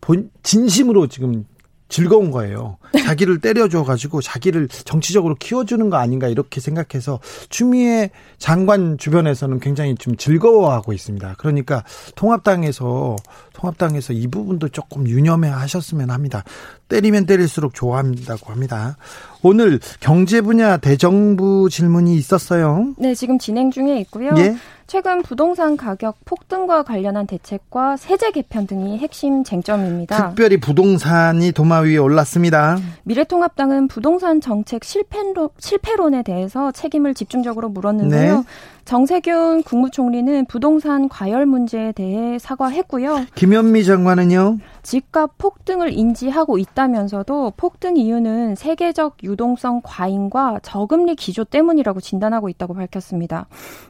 본 0.00 0.30
진심으로 0.42 1.06
지금 1.06 1.46
즐거운 1.88 2.30
거예요. 2.30 2.78
자기를 3.04 3.40
때려줘 3.40 3.84
가지고 3.84 4.20
자기를 4.20 4.68
정치적으로 4.68 5.34
키워주는 5.34 5.90
거 5.90 5.96
아닌가 5.96 6.28
이렇게 6.28 6.60
생각해서 6.60 7.20
추미애 7.50 8.10
장관 8.38 8.98
주변에서는 8.98 9.60
굉장히 9.60 9.94
좀 9.94 10.16
즐거워하고 10.16 10.92
있습니다. 10.92 11.34
그러니까 11.38 11.84
통합당에서 12.16 13.16
통합당에서 13.52 14.12
이 14.12 14.26
부분도 14.26 14.68
조금 14.68 15.06
유념해 15.06 15.48
하셨으면 15.48 16.10
합니다. 16.10 16.42
때리면 16.88 17.26
때릴수록 17.26 17.74
좋아한다고 17.74 18.52
합니다. 18.52 18.96
오늘 19.42 19.78
경제 20.00 20.40
분야 20.40 20.76
대정부 20.78 21.68
질문이 21.70 22.16
있었어요. 22.16 22.94
네, 22.98 23.14
지금 23.14 23.38
진행 23.38 23.70
중에 23.70 23.98
있고요. 24.00 24.30
예? 24.38 24.56
최근 24.86 25.22
부동산 25.22 25.76
가격 25.76 26.16
폭등과 26.24 26.82
관련한 26.82 27.26
대책과 27.26 27.96
세제 27.96 28.30
개편 28.30 28.66
등이 28.66 28.98
핵심 28.98 29.44
쟁점입니다. 29.44 30.28
특별히 30.28 30.58
부동산이 30.58 31.52
도마 31.52 31.80
위에 31.80 31.96
올랐습니다. 31.96 32.76
미래통합당은 33.04 33.88
부동산 33.88 34.40
정책 34.40 34.84
실패론, 34.84 35.48
실패론에 35.58 36.22
대해서 36.22 36.70
책임을 36.72 37.14
집중적으로 37.14 37.68
물었는데요. 37.68 38.36
네. 38.36 38.42
정세균 38.84 39.62
국무총리는 39.62 40.44
부동산 40.44 41.08
과열 41.08 41.46
문제에 41.46 41.92
대해 41.92 42.38
사과했고요. 42.38 43.24
김현미 43.34 43.84
장관은요? 43.84 44.58
집값 44.82 45.38
폭등을 45.38 45.94
인지하고 45.94 46.58
있다면서도 46.58 47.54
폭등 47.56 47.96
이유는 47.96 48.56
세계적 48.56 49.16
유동성 49.22 49.80
과잉과 49.82 50.60
저금리 50.62 51.16
기조 51.16 51.44
때문이라고 51.44 52.00
진단하고 52.00 52.50
있다고 52.50 52.74
밝혔습니다. 52.74 53.46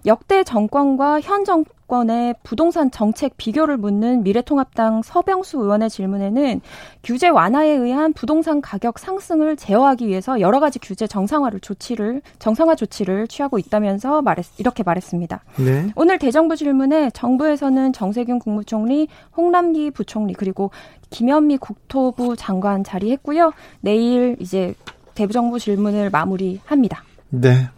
역대 0.07 0.45
정권 0.45 0.84
과 0.97 1.21
현 1.21 1.45
정, 1.45 1.65
정치권의 1.95 2.35
부동산 2.43 2.91
정책 2.91 3.37
비교를 3.37 3.77
묻는 3.77 4.23
미래통합당 4.23 5.03
서병수 5.03 5.59
의원의 5.59 5.91
질문에는 5.91 6.61
규제 7.03 7.29
완화에 7.29 7.71
의한 7.71 8.13
부동산 8.13 8.61
가격 8.61 8.99
상승을 8.99 9.57
제어하기 9.57 10.07
위해서 10.09 10.41
여러 10.41 10.61
가지 10.61 10.79
규제 10.79 11.07
정상화를 11.07 11.61
조치를 11.61 12.23
정상화 12.39 12.75
조치를 12.75 13.29
취하고 13.29 13.59
있다면서 13.59 14.23
말했 14.23 14.47
이렇게 14.59 14.83
말했습니다. 14.83 15.45
네. 15.59 15.91
오늘 15.95 16.19
대정부 16.19 16.57
질문에 16.57 17.11
정부에서는 17.11 17.93
정세균 17.93 18.39
국무총리, 18.39 19.09
홍남기 19.37 19.91
부총리 19.91 20.35
그리고 20.35 20.71
김현미 21.11 21.59
국토부 21.59 22.37
장관 22.37 22.83
자리했고요. 22.83 23.53
내일 23.81 24.37
이제 24.41 24.75
대정부 25.15 25.59
질문을 25.59 26.11
마무리합니다. 26.11 27.05
네. 27.31 27.69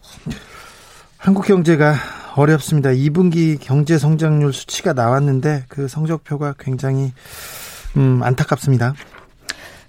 한국 1.19 1.45
경제가 1.45 1.95
어렵습니다. 2.37 2.91
2분기 2.91 3.57
경제 3.59 3.99
성장률 3.99 4.53
수치가 4.53 4.93
나왔는데 4.93 5.65
그 5.69 5.89
성적표가 5.89 6.55
굉장히 6.59 7.13
음, 7.97 8.23
안타깝습니다. 8.23 8.95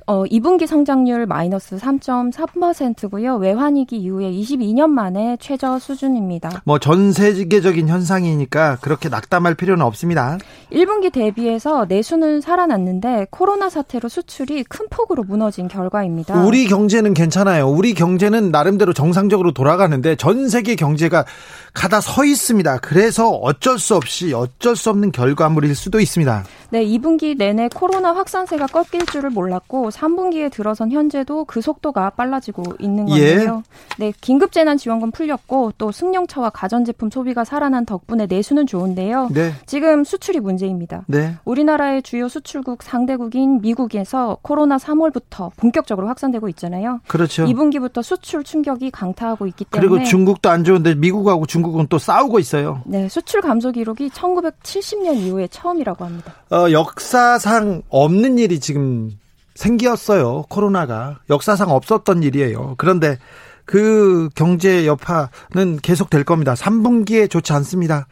어, 0.10 0.24
2분기 0.24 0.66
성장률 0.68 1.26
마이너스 1.26 1.76
3.3%고요. 1.76 3.36
외환위기 3.36 3.98
이후에 3.98 4.32
22년 4.32 4.90
만에 4.90 5.36
최저 5.42 5.80
수준입니다. 5.80 6.62
뭐 6.64 6.80
전 6.80 7.12
세계적인 7.12 7.90
현상이니까 7.90 8.78
그렇게 8.80 9.10
낙담할 9.10 9.56
필요는 9.56 9.84
없습니다. 9.86 10.38
1분기 10.72 11.12
대비해서 11.12 11.86
내수는 11.90 12.40
살아났는데 12.40 13.28
코로나 13.32 13.70
사태로 13.70 14.08
수출이 14.08 14.64
큰 14.70 14.86
폭으로 14.90 15.24
무너진 15.24 15.68
결과입니다. 15.68 16.42
우리 16.46 16.68
경제는 16.68 17.14
괜찮아요. 17.14 17.68
우리 17.68 17.94
경제는 17.94 18.50
나름대로 18.52 18.94
정상적으로 18.94 19.52
돌아가는데 19.52 20.16
전 20.16 20.48
세계 20.48 20.76
경제가 20.76 21.26
가다 21.74 22.00
서 22.00 22.24
있습니다. 22.24 22.78
그래서 22.78 23.30
어쩔 23.30 23.78
수 23.78 23.96
없이 23.96 24.34
어쩔 24.34 24.78
수 24.78 24.90
없는 24.90 25.12
결과물일 25.12 25.76
수도 25.76 26.00
있습니다. 26.00 26.46
네, 26.70 26.86
2분기 26.86 27.38
내내 27.38 27.68
코로나 27.74 28.14
확산세가 28.16 28.68
꺾일 28.68 29.06
줄을 29.08 29.30
몰랐고 29.32 29.92
3분기에 29.98 30.52
들어선 30.52 30.92
현재도 30.92 31.46
그 31.46 31.62
속도가 31.62 32.12
빨라지고 32.12 32.64
있는 32.80 33.08
예. 33.10 33.36
건데요. 33.36 33.64
예. 34.00 34.06
네, 34.06 34.14
긴급 34.22 34.52
재난 34.52 34.78
지원금 34.78 35.12
풀렸고 35.12 35.74
또 35.78 35.92
승용차와 35.92 36.50
가전제품 36.50 37.10
소비가 37.10 37.44
살아난 37.44 37.86
덕분에 37.86 38.26
내수는 38.26 38.66
좋은데요. 38.66 39.30
네. 39.32 39.52
지금 39.66 40.04
수출이 40.04 40.40
문제입니다. 40.40 41.04
네. 41.08 41.36
우리나라의 41.46 42.02
주요 42.02 42.28
수출국 42.28 42.84
상대국인 42.84 43.62
미국에서 43.62 44.38
코로나 44.42 44.78
3월부터 44.78 45.52
본격적으로 45.58 46.08
확산되고 46.08 46.50
있잖아요. 46.50 47.02
그렇죠. 47.08 47.46
2분기부터 47.46 48.02
수출 48.02 48.44
충격이 48.44 48.92
강타하고 48.92 49.48
있기 49.48 49.66
때문에 49.66 49.88
그리고 49.88 50.04
중국도 50.04 50.50
안 50.50 50.64
좋은데 50.64 50.96
미국하고 50.96 51.46
중국 51.46 51.68
중국은 51.68 51.88
또 51.90 51.98
싸우고 51.98 52.40
있어요. 52.40 52.82
네, 52.86 53.10
수출 53.10 53.42
감소 53.42 53.72
기록이 53.72 54.10
1970년 54.10 55.18
이후에 55.18 55.48
처음이라고 55.48 56.06
합니다. 56.06 56.34
어, 56.52 56.72
역사상 56.72 57.84
없는 57.90 58.38
일이 58.38 58.60
지금 58.60 59.12
생겼어요. 59.58 60.44
코로나가 60.50 61.20
역사상 61.30 61.70
없었던 61.72 62.24
일이에요. 62.24 62.76
그런데 62.78 63.18
그 63.66 64.30
경제 64.36 64.88
여파는 64.88 65.80
계속 65.82 66.10
될 66.10 66.24
겁니다. 66.24 66.54
3분기에 66.54 67.30
좋지 67.30 67.52
않습니다. 67.54 68.08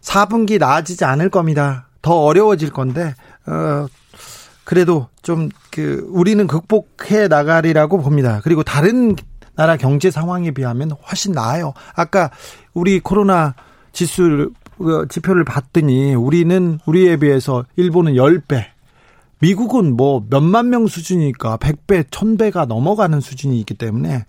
4분기 0.00 0.58
나아지지 0.58 1.04
않을 1.04 1.28
겁니다. 1.28 1.88
더 2.00 2.14
어려워질 2.22 2.70
건데 2.70 3.14
어 3.46 3.86
그래도 4.64 5.08
좀 5.22 5.50
그 5.74 6.06
우리는 6.08 6.46
극복해 6.46 7.26
나가리라고 7.26 8.00
봅니다. 8.00 8.40
그리고 8.44 8.62
다른 8.62 9.16
나라 9.56 9.76
경제 9.76 10.08
상황에 10.08 10.52
비하면 10.52 10.92
훨씬 10.92 11.32
나아요. 11.32 11.74
아까 11.96 12.30
우리 12.74 13.00
코로나 13.00 13.56
지수 13.92 14.52
어, 14.78 15.06
지표를 15.08 15.44
봤더니 15.44 16.14
우리는 16.14 16.78
우리에 16.86 17.16
비해서 17.16 17.64
일본은 17.74 18.12
10배, 18.14 18.66
미국은 19.44 19.94
뭐 19.94 20.24
몇만 20.30 20.70
명 20.70 20.86
수준이니까 20.86 21.58
100배, 21.58 22.04
1000배가 22.04 22.66
넘어가는 22.66 23.20
수준이 23.20 23.60
있기 23.60 23.74
때문에 23.74 24.24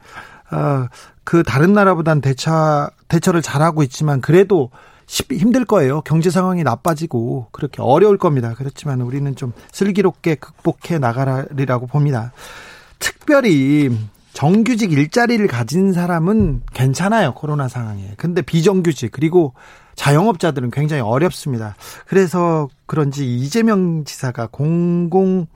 어, 0.52 0.88
그 1.24 1.42
다른 1.44 1.72
나라보단 1.72 2.20
대처 2.20 2.90
대처를 3.08 3.42
잘하고 3.42 3.82
있지만 3.84 4.20
그래도 4.20 4.72
힘들 5.08 5.64
거예요. 5.64 6.02
경제 6.02 6.30
상황이 6.30 6.64
나빠지고 6.64 7.48
그렇게 7.52 7.82
어려울 7.82 8.18
겁니다. 8.18 8.56
그렇지만 8.58 9.00
우리는 9.00 9.34
좀 9.38 9.54
슬기롭게 9.72 10.36
극복해 10.36 11.00
나가리라고 11.00 11.88
봅니다. 11.88 12.34
특별히 13.00 13.98
정규직 14.34 14.92
일자리를 14.92 15.48
가진 15.48 15.94
사람은 15.94 16.64
괜찮아요. 16.74 17.34
코로나 17.36 17.70
상황에. 17.70 18.16
근데 18.18 18.42
비정규직 18.42 19.14
그리고 19.14 19.54
자영업자들은 19.96 20.72
굉장히 20.72 21.02
어렵습니다. 21.02 21.76
그래서 22.06 22.68
그런지 22.86 23.38
이재명 23.38 24.04
지사가 24.04 24.48
공공 24.52 25.48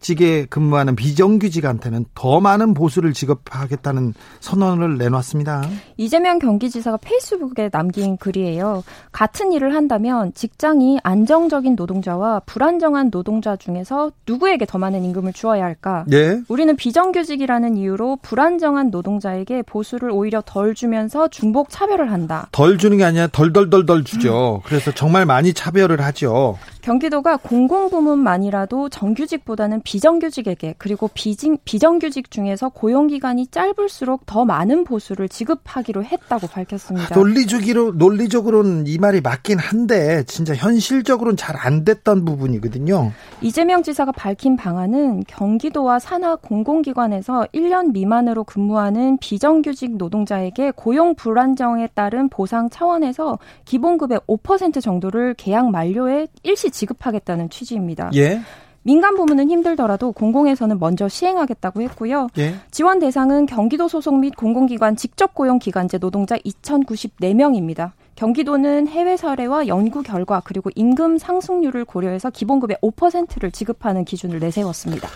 직에 0.00 0.46
근무하는 0.46 0.96
비정규직한테는 0.96 2.06
더 2.14 2.40
많은 2.40 2.74
보수를 2.74 3.12
지급하겠다는 3.12 4.14
선언을 4.40 4.96
내놨습니다. 4.96 5.62
이재명 5.98 6.38
경기지사가 6.38 6.96
페이스북에 7.02 7.68
남긴 7.68 8.16
글이에요. 8.16 8.82
같은 9.12 9.52
일을 9.52 9.74
한다면 9.74 10.32
직장이 10.34 10.98
안정적인 11.02 11.76
노동자와 11.76 12.40
불안정한 12.46 13.10
노동자 13.10 13.56
중에서 13.56 14.10
누구에게 14.26 14.64
더 14.64 14.78
많은 14.78 15.04
임금을 15.04 15.34
주어야 15.34 15.64
할까? 15.64 16.04
예. 16.12 16.40
우리는 16.48 16.74
비정규직이라는 16.74 17.76
이유로 17.76 18.18
불안정한 18.22 18.90
노동자에게 18.90 19.62
보수를 19.62 20.10
오히려 20.10 20.42
덜 20.44 20.74
주면서 20.74 21.28
중복 21.28 21.68
차별을 21.68 22.10
한다. 22.10 22.48
덜 22.52 22.78
주는 22.78 22.96
게 22.96 23.04
아니라 23.04 23.26
덜덜덜덜 23.26 24.04
주죠. 24.04 24.62
그래서 24.64 24.92
정말 24.92 25.26
많이 25.26 25.52
차별을 25.52 26.00
하죠. 26.00 26.56
경기도가 26.82 27.36
공공부문만이라도 27.36 28.88
정규직보다는 28.88 29.82
비정규직에게 29.82 30.74
그리고 30.78 31.08
비진, 31.14 31.56
비정규직 31.64 32.30
중에서 32.30 32.70
고용기간이 32.70 33.46
짧을수록 33.48 34.26
더 34.26 34.44
많은 34.44 34.84
보수를 34.84 35.28
지급하기로 35.28 36.04
했다고 36.04 36.48
밝혔습니다. 36.48 37.14
논리적으로, 37.14 37.92
논리적으로는 37.92 38.86
이 38.88 38.98
말이 38.98 39.20
맞긴 39.20 39.58
한데 39.58 40.24
진짜 40.24 40.54
현실적으로는 40.54 41.36
잘 41.36 41.60
안 41.60 41.84
됐던 41.84 42.24
부분이거든요. 42.24 43.12
이재명 43.42 43.82
지사가 43.82 44.12
밝힌 44.12 44.56
방안은 44.56 45.24
경기도와 45.26 45.98
산하 45.98 46.36
공공기관에서 46.36 47.46
1년 47.54 47.92
미만으로 47.92 48.44
근무하는 48.44 49.18
비정규직 49.18 49.96
노동자에게 49.96 50.72
고용 50.74 51.14
불안정에 51.14 51.88
따른 51.94 52.28
보상 52.28 52.70
차원에서 52.70 53.38
기본급의 53.64 54.20
5% 54.26 54.82
정도를 54.82 55.34
계약 55.34 55.70
만료에 55.70 56.28
일시 56.42 56.69
지급하겠다는 56.70 57.50
취지입니다. 57.50 58.10
예. 58.14 58.40
민간 58.82 59.14
부문은 59.14 59.50
힘들더라도 59.50 60.12
공공에서는 60.12 60.78
먼저 60.78 61.08
시행하겠다고 61.08 61.82
했고요. 61.82 62.28
예. 62.38 62.54
지원 62.70 62.98
대상은 62.98 63.46
경기도 63.46 63.88
소속 63.88 64.18
및 64.18 64.34
공공기관 64.36 64.96
직접 64.96 65.34
고용 65.34 65.58
기간제 65.58 65.98
노동자 65.98 66.36
2,094명입니다. 66.38 67.92
경기도는 68.14 68.88
해외 68.88 69.16
사례와 69.16 69.66
연구 69.66 70.02
결과 70.02 70.40
그리고 70.44 70.70
임금 70.74 71.18
상승률을 71.18 71.84
고려해서 71.84 72.30
기본급의 72.30 72.78
5%를 72.82 73.50
지급하는 73.50 74.04
기준을 74.04 74.40
내세웠습니다. 74.40 75.08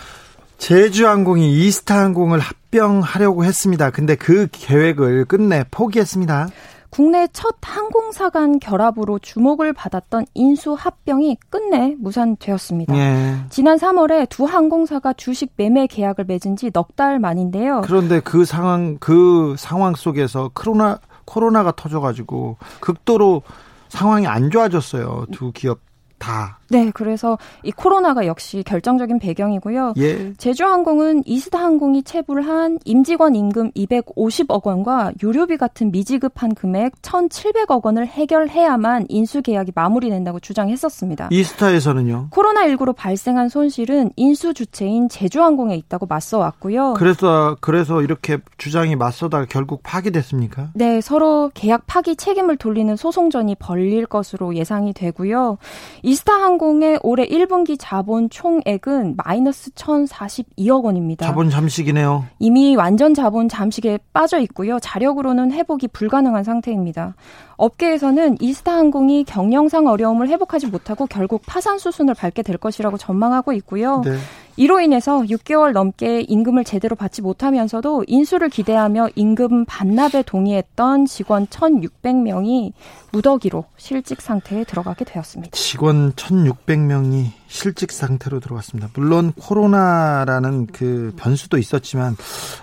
제주항공이 0.59 1.67
이스타항공을 1.67 2.39
합병하려고 2.39 3.45
했습니다. 3.45 3.91
근데 3.91 4.15
그 4.15 4.49
계획을 4.51 5.27
끝내 5.27 5.65
포기했습니다. 5.71 6.49
국내 6.95 7.27
첫 7.33 7.57
항공사 7.61 8.31
간 8.31 8.61
결합으로 8.61 9.19
주목을 9.19 9.73
받았던 9.73 10.27
인수 10.35 10.75
합병이 10.79 11.39
끝내 11.51 11.97
무산되었습니다. 11.99 12.97
예. 12.97 13.35
지난 13.51 13.79
3월에 13.79 14.29
두 14.29 14.45
항공사가 14.45 15.13
주식 15.13 15.53
매매 15.57 15.89
계약을 15.89 16.25
맺은 16.27 16.55
지 16.55 16.71
넉 16.71 16.95
달 16.95 17.19
만인데요. 17.19 17.81
그런데 17.85 18.21
그 18.21 18.45
상황 18.45 18.97
그 19.01 19.57
상황 19.59 19.97
속에서 19.97 20.53
코로나 20.55 21.01
코로나가 21.25 21.73
터져가지고 21.75 22.59
극도로 22.79 23.43
상황이 23.89 24.29
안 24.29 24.51
좋아졌어요. 24.51 25.27
두 25.33 25.51
기업 25.51 25.81
다. 26.25 26.59
네, 26.71 26.91
그래서 26.95 27.39
이 27.63 27.71
코로나가 27.71 28.27
역시 28.27 28.63
결정적인 28.67 29.19
배경이고요. 29.19 29.93
예. 29.99 30.33
제주항공은 30.39 31.25
이스타 31.27 31.59
항공이 31.59 32.03
체불한 32.03 32.79
임직원 32.87 33.35
임금 33.35 33.73
250억 33.73 34.65
원과 34.65 35.13
유료비 35.23 35.59
같은 35.59 35.93
미지급한 35.93 36.55
금액 36.55 37.01
1,700억 37.03 37.85
원을 37.85 38.07
해결해야만 38.07 39.07
인수 39.11 39.43
계약이 39.43 39.73
마무리된다고 39.75 40.41
주장했었습니다. 40.41 41.29
이스타에서는요? 41.31 42.29
코로나19로 42.31 42.97
발생한 42.97 43.51
손실은 43.51 44.11
인수 44.17 44.55
주체인 44.55 45.11
제주항공에 45.11 45.77
있다고 45.77 46.07
맞서 46.07 46.39
왔고요. 46.39 46.95
그래서 46.95 47.57
그래서 47.61 48.01
이렇게 48.01 48.39
주장이 48.57 48.97
맞서다가 48.97 49.47
결국 49.49 49.83
파기됐습니까? 49.83 50.71
네, 50.75 51.03
서로 51.03 51.51
계약 51.53 51.87
파기 51.87 52.17
책임을 52.17 52.57
돌리는 52.57 52.97
소송전이 52.97 53.57
벌릴 53.57 54.07
것으로 54.07 54.57
예상이 54.57 54.95
되고요. 54.95 55.59
이 56.03 56.14
이스타항공의 56.15 57.01
올해 57.03 57.27
1분기 57.27 57.77
자본 57.77 58.31
총액은 58.31 59.17
마이너스 59.17 59.73
1,042억 59.73 60.85
원입니다. 60.85 61.27
자본 61.27 61.51
잠식이네요. 61.51 62.25
이미 62.39 62.77
완전 62.77 63.15
자본 63.15 63.49
잠식에 63.49 63.99
빠져 64.13 64.39
있고요. 64.39 64.79
자력으로는 64.79 65.51
회복이 65.51 65.89
불가능한 65.89 66.45
상태입니다. 66.45 67.17
업계에서는 67.57 68.37
이스타항공이 68.41 69.25
경영상 69.25 69.89
어려움을 69.89 70.29
회복하지 70.29 70.69
못하고 70.69 71.07
결국 71.07 71.43
파산 71.47 71.79
수순을 71.79 72.15
밟게 72.15 72.43
될 72.43 72.59
것이라고 72.59 72.97
전망하고 72.97 73.53
있고요. 73.55 74.03
네. 74.05 74.17
이로 74.57 74.81
인해서 74.81 75.23
6개월 75.23 75.73
넘게 75.73 76.23
임금을 76.23 76.65
제대로 76.65 76.97
받지 76.97 77.23
못하면서도 77.23 78.05
인수를 78.07 78.49
기대하며 78.49 79.09
임금 79.17 79.65
반납에 79.65 80.23
동의했던 80.25 81.07
직원 81.07 81.47
1,600명이 81.47 82.73
무더기로 83.13 83.65
실직 83.77 84.21
상태에 84.21 84.65
들어가게 84.65 85.05
되었습니다. 85.05 85.57
직원 85.57 86.13
1,600명이 86.13 87.31
실직 87.49 87.91
상태로 87.93 88.41
들어갔습니다. 88.41 88.91
물론 88.95 89.33
코로나라는 89.33 90.67
그 90.69 91.13
변수도 91.17 91.59
있었지만 91.59 92.17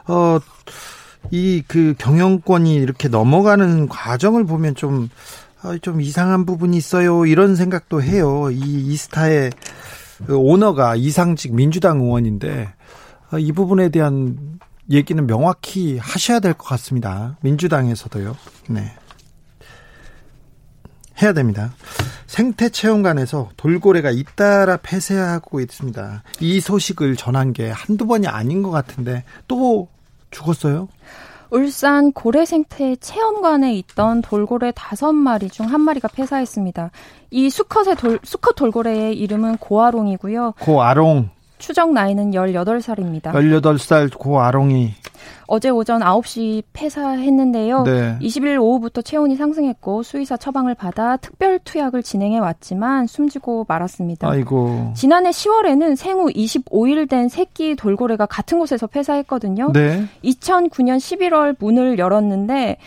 어 0.08 0.40
이 1.30 1.62
그 1.68 1.94
경영권이 1.98 2.74
이렇게 2.76 3.08
넘어가는 3.08 3.88
과정을 3.88 4.46
보면 4.46 4.74
좀, 4.76 5.10
어, 5.64 5.78
좀 5.78 6.02
이상한 6.02 6.46
부분이 6.46 6.76
있어요. 6.76 7.26
이런 7.26 7.56
생각도 7.56 8.02
해요. 8.02 8.50
이 8.52 8.58
이스타의 8.92 9.52
그 9.52 9.58
오너가 10.30 10.96
이상직 10.96 11.54
민주당 11.56 12.00
의원인데, 12.02 12.74
어, 13.32 13.40
이 13.40 13.52
부분에 13.52 13.90
대한 13.90 14.60
얘기는 14.90 15.26
명확히 15.26 15.98
하셔야 15.98 16.40
될 16.40 16.54
것 16.54 16.66
같습니다. 16.68 17.38
민주당에서도요. 17.42 18.36
네. 18.70 18.94
해야 21.22 21.34
됩니다. 21.34 21.72
생태체험관에서 22.28 23.52
돌고래가 23.58 24.10
잇따라 24.12 24.78
폐쇄하고 24.78 25.60
있습니다. 25.60 26.24
이 26.40 26.60
소식을 26.60 27.16
전한 27.16 27.54
게 27.54 27.70
한두 27.70 28.08
번이 28.08 28.28
아닌 28.28 28.64
것 28.64 28.72
같은데 28.72 29.24
또 29.48 29.88
죽었어요? 30.32 30.88
울산 31.52 32.12
고래생태 32.14 32.96
체험관에 32.96 33.74
있던 33.76 34.22
돌고래 34.22 34.72
다섯 34.76 35.12
마리 35.12 35.50
중 35.50 35.66
한 35.68 35.82
마리가 35.82 36.08
폐사했습니다. 36.08 36.92
이 37.30 37.50
수컷의 37.50 37.96
돌, 37.98 38.20
수컷 38.24 38.56
돌고래의 38.56 39.18
이름은 39.18 39.58
고아롱이고요. 39.58 40.56
고아롱. 40.60 41.30
추정 41.62 41.94
나이는 41.94 42.32
18살입니다. 42.32 43.32
18살 43.32 44.18
고 44.18 44.42
아롱이 44.42 44.96
어제 45.46 45.70
오전 45.70 46.02
9시 46.02 46.64
폐사했는데요. 46.74 47.84
네. 47.84 48.18
20일 48.20 48.60
오후부터 48.60 49.02
체온이 49.02 49.36
상승했고 49.36 50.02
수의사 50.02 50.38
처방을 50.38 50.76
받아 50.76 51.18
특별 51.18 51.60
투약을 51.60 52.04
진행해 52.04 52.40
왔지만 52.40 53.06
숨지고 53.06 53.66
말았습니다. 53.68 54.30
아이고. 54.30 54.94
지난해 54.96 55.30
10월에는 55.30 55.96
생후 55.96 56.30
25일 56.30 57.08
된 57.08 57.30
새끼 57.30 57.76
돌고래가 57.76 58.26
같은 58.26 58.60
곳에서 58.60 58.88
폐사했거든요. 58.88 59.72
네. 59.74 60.06
2009년 60.24 60.98
11월 60.98 61.56
문을 61.60 62.00
열었는데 62.00 62.78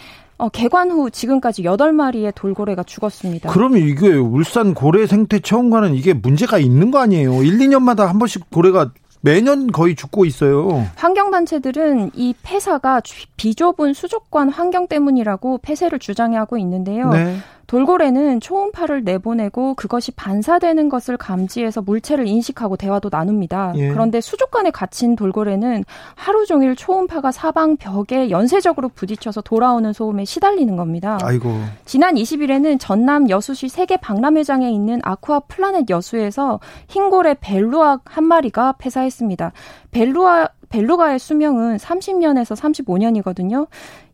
어, 0.45 0.49
개관 0.51 0.91
후 0.91 1.11
지금까지 1.11 1.63
8마리의 1.63 2.35
돌고래가 2.35 2.83
죽었습니다. 2.83 3.51
그러면 3.51 3.81
이게 3.81 4.09
울산 4.09 4.75
고래 4.75 5.07
생태 5.07 5.39
체험관은 5.39 5.95
이게 5.95 6.13
문제가 6.13 6.59
있는 6.59 6.91
거 6.91 6.99
아니에요? 6.99 7.43
1, 7.43 7.59
2년마다 7.59 8.07
한 8.07 8.19
번씩 8.19 8.51
고래가 8.51 8.93
매년 9.23 9.73
거의 9.73 9.97
죽고 9.97 10.27
있어요. 10.27 10.87
환경단체들은 10.97 12.11
이 12.13 12.35
폐사가 12.43 13.01
비좁은 13.39 13.95
수족관 13.95 14.51
환경 14.51 14.87
때문이라고 14.87 15.59
폐쇄를 15.63 15.99
주장하고 15.99 16.59
있는데요. 16.59 17.09
네. 17.09 17.39
돌고래는 17.75 18.39
초음파를 18.39 19.03
내보내고 19.03 19.75
그것이 19.75 20.13
반사되는 20.13 20.89
것을 20.89 21.17
감지해서 21.17 21.83
물체를 21.83 22.29
인식하고 22.29 22.77
대화도 22.77 23.09
나눕니다. 23.11 23.73
예. 23.75 23.89
그런데 23.89 24.21
수족관에 24.21 24.71
갇힌 24.71 25.17
돌고래는 25.17 25.85
하루 26.15 26.47
종일 26.47 26.77
초음파가 26.77 27.33
사방 27.33 27.77
벽에 27.77 28.31
연쇄적으로 28.31 28.91
부딪혀서 28.91 29.41
돌아오는 29.41 29.93
소음에 29.93 30.25
시달리는 30.25 30.77
겁니다. 30.77 31.19
아이고. 31.25 31.51
지난 31.85 32.15
20일에는 32.15 32.79
전남 32.79 33.29
여수시 33.29 33.69
세계 33.69 33.97
박람회장에 33.97 34.71
있는 34.71 35.01
아쿠아 35.03 35.41
플라넷 35.41 35.91
여수에서 35.91 36.61
흰고래 36.87 37.35
벨루가 37.41 37.99
한 38.05 38.25
마리가 38.25 38.75
폐사했습니다. 38.79 39.51
벨루아 39.91 40.49
벨루가의 40.69 41.19
수명은 41.19 41.79
30년에서 41.79 42.57
35년이거든요. 42.57 43.67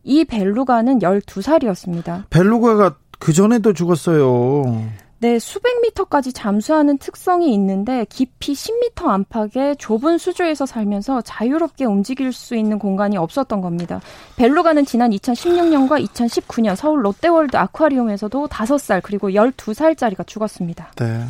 이 0.03 0.25
벨루가는 0.25 0.99
12살이었습니다. 0.99 2.23
벨루가가 2.29 2.95
그 3.21 3.33
전에도 3.33 3.71
죽었어요. 3.71 4.89
네, 5.19 5.37
수백 5.37 5.79
미터까지 5.81 6.33
잠수하는 6.33 6.97
특성이 6.97 7.53
있는데 7.53 8.03
깊이 8.09 8.53
10미터 8.53 9.09
안팎의 9.09 9.75
좁은 9.77 10.17
수조에서 10.17 10.65
살면서 10.65 11.21
자유롭게 11.21 11.85
움직일 11.85 12.33
수 12.33 12.55
있는 12.55 12.79
공간이 12.79 13.17
없었던 13.17 13.61
겁니다. 13.61 14.01
벨루가는 14.37 14.83
지난 14.87 15.11
2016년과 15.11 16.03
2019년 16.07 16.75
서울 16.75 17.05
롯데월드 17.05 17.55
아쿠아리움에서도 17.55 18.47
5살 18.47 19.01
그리고 19.03 19.29
12살짜리가 19.29 20.25
죽었습니다. 20.25 20.93
네. 20.95 21.23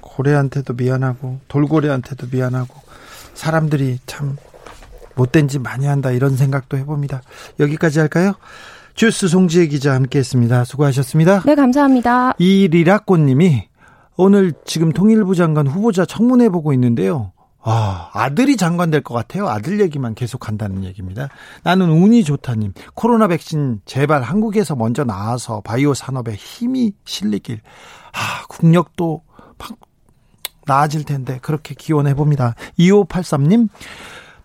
고래한테도 0.00 0.72
미안하고 0.72 1.40
돌고래한테도 1.48 2.28
미안하고 2.32 2.74
사람들이 3.34 3.98
참 4.06 4.38
못된 5.16 5.48
짓 5.48 5.58
많이 5.58 5.84
한다 5.84 6.10
이런 6.10 6.36
생각도 6.36 6.78
해봅니다. 6.78 7.20
여기까지 7.60 8.00
할까요? 8.00 8.32
주스 8.94 9.26
송지혜 9.28 9.66
기자 9.66 9.94
함께했습니다. 9.94 10.64
수고하셨습니다. 10.64 11.42
네, 11.44 11.54
감사합니다. 11.54 12.34
이리라꽃님이 12.38 13.68
오늘 14.16 14.52
지금 14.64 14.92
통일부 14.92 15.34
장관 15.34 15.66
후보자 15.66 16.04
청문회 16.04 16.48
보고 16.48 16.72
있는데요. 16.72 17.32
아, 17.66 18.10
아들이 18.12 18.56
장관 18.56 18.90
될 18.90 19.02
것 19.02 19.14
같아요. 19.14 19.48
아들 19.48 19.80
얘기만 19.80 20.14
계속 20.14 20.46
한다는 20.48 20.84
얘기입니다. 20.84 21.28
나는 21.62 21.90
운이 21.90 22.22
좋다님. 22.22 22.74
코로나 22.94 23.26
백신 23.26 23.80
제발 23.86 24.22
한국에서 24.22 24.76
먼저 24.76 25.02
나와서 25.02 25.60
바이오 25.62 25.94
산업에 25.94 26.34
힘이 26.34 26.92
실리길. 27.04 27.60
아, 28.12 28.44
국력도 28.48 29.22
나아질 30.66 31.04
텐데 31.04 31.38
그렇게 31.42 31.74
기원해 31.74 32.14
봅니다. 32.14 32.54
2583님. 32.78 33.68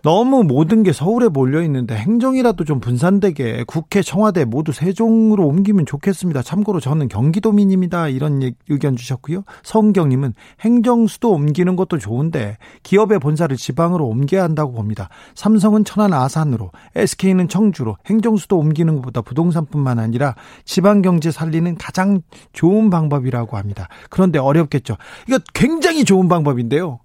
너무 0.01 0.43
모든 0.43 0.83
게 0.83 0.93
서울에 0.93 1.27
몰려 1.27 1.61
있는데 1.63 1.95
행정이라도 1.95 2.63
좀 2.63 2.79
분산되게 2.79 3.65
국회, 3.67 4.01
청와대 4.01 4.45
모두 4.45 4.71
세종으로 4.71 5.45
옮기면 5.45 5.85
좋겠습니다. 5.85 6.41
참고로 6.41 6.79
저는 6.79 7.09
경기도민입니다. 7.09 8.07
이런 8.07 8.41
의견 8.69 8.95
주셨고요. 8.95 9.43
성경님은 9.63 10.33
행정 10.61 11.07
수도 11.07 11.31
옮기는 11.31 11.75
것도 11.75 11.97
좋은데 11.97 12.57
기업의 12.83 13.19
본사를 13.19 13.55
지방으로 13.57 14.07
옮겨야 14.07 14.43
한다고 14.43 14.71
봅니다. 14.71 15.09
삼성은 15.35 15.83
천안 15.83 16.13
아산으로, 16.13 16.71
SK는 16.95 17.49
청주로 17.49 17.97
행정 18.05 18.37
수도 18.37 18.57
옮기는 18.57 18.95
것보다 18.95 19.21
부동산뿐만 19.21 19.99
아니라 19.99 20.35
지방 20.63 21.01
경제 21.01 21.29
살리는 21.29 21.75
가장 21.75 22.21
좋은 22.53 22.89
방법이라고 22.89 23.57
합니다. 23.57 23.89
그런데 24.09 24.39
어렵겠죠. 24.39 24.95
이거 25.27 25.39
굉장히 25.53 26.05
좋은 26.05 26.29
방법인데요. 26.29 26.99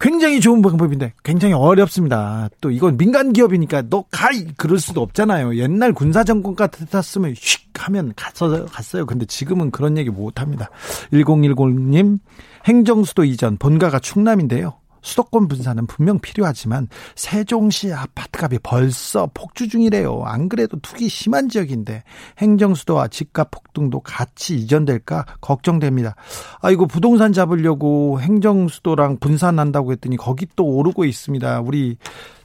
굉장히 0.00 0.40
좋은 0.40 0.62
방법인데 0.62 1.12
굉장히 1.22 1.54
어렵습니다. 1.54 2.48
또 2.60 2.70
이건 2.70 2.96
민간 2.96 3.32
기업이니까 3.32 3.82
너가 3.82 4.30
그럴 4.56 4.78
수도 4.78 5.02
없잖아요. 5.02 5.56
옛날 5.56 5.92
군사 5.92 6.24
정권 6.24 6.56
같았으면 6.56 7.34
휙 7.34 7.68
하면 7.74 8.12
갔어요. 8.16 8.66
갔어요. 8.66 9.06
근데 9.06 9.26
지금은 9.26 9.70
그런 9.70 9.98
얘기 9.98 10.10
못 10.10 10.40
합니다. 10.40 10.70
1010님 11.12 12.18
행정수도 12.64 13.24
이전 13.24 13.56
본가가 13.58 14.00
충남인데요. 14.00 14.79
수도권 15.02 15.48
분산은 15.48 15.86
분명 15.86 16.18
필요하지만 16.18 16.88
세종시 17.14 17.92
아파트값이 17.92 18.58
벌써 18.62 19.28
폭주 19.32 19.68
중이래요. 19.68 20.22
안 20.24 20.48
그래도 20.48 20.78
투기 20.80 21.08
심한 21.08 21.48
지역인데 21.48 22.02
행정수도와 22.38 23.08
집값 23.08 23.50
폭등도 23.50 24.00
같이 24.00 24.56
이전될까 24.56 25.26
걱정됩니다. 25.40 26.14
아이고 26.60 26.86
부동산 26.86 27.32
잡으려고 27.32 28.20
행정수도랑 28.20 29.18
분산한다고 29.18 29.92
했더니 29.92 30.16
거기 30.16 30.46
또 30.56 30.64
오르고 30.64 31.04
있습니다. 31.04 31.60
우리 31.60 31.96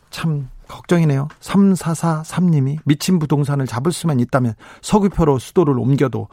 참 0.09 0.49
걱정이네요. 0.67 1.27
3443님이 1.41 2.79
미친 2.85 3.19
부동산을 3.19 3.67
잡을 3.67 3.91
수만 3.91 4.19
있다면 4.19 4.53
서귀표로 4.81 5.39
수도를 5.39 5.77
옮겨도 5.77 6.27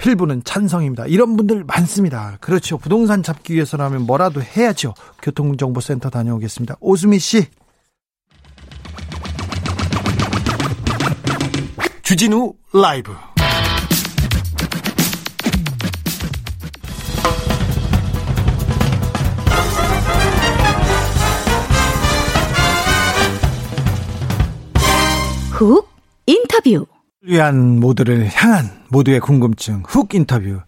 필부는 0.00 0.42
찬성입니다. 0.44 1.06
이런 1.06 1.36
분들 1.36 1.64
많습니다. 1.64 2.38
그렇죠. 2.40 2.78
부동산 2.78 3.22
잡기 3.22 3.54
위해서라면 3.54 4.06
뭐라도 4.06 4.40
해야죠. 4.42 4.94
교통정보센터 5.20 6.08
다녀오겠습니다. 6.08 6.76
오수미 6.80 7.18
씨. 7.18 7.46
주진우 12.02 12.54
라이브. 12.72 13.12
훅 25.52 25.86
인터뷰. 26.24 26.86
위한 27.22 27.78
모두를 27.80 28.30
향한 28.32 28.70
모두의 28.88 29.20
궁금증 29.20 29.82
훅 29.86 30.14
인터뷰. 30.14 30.60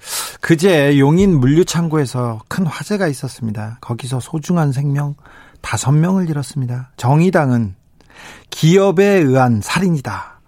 그제 0.42 0.98
용인 0.98 1.40
물류창고에서 1.40 2.42
큰 2.46 2.66
화재가 2.66 3.08
있었습니다. 3.08 3.78
거기서 3.80 4.20
소중한 4.20 4.70
생명 4.70 5.14
다섯 5.62 5.92
명을 5.92 6.28
잃었습니다. 6.28 6.90
정의당은 6.98 7.74
기업에 8.50 9.02
의한 9.02 9.62
살인이다. 9.62 10.40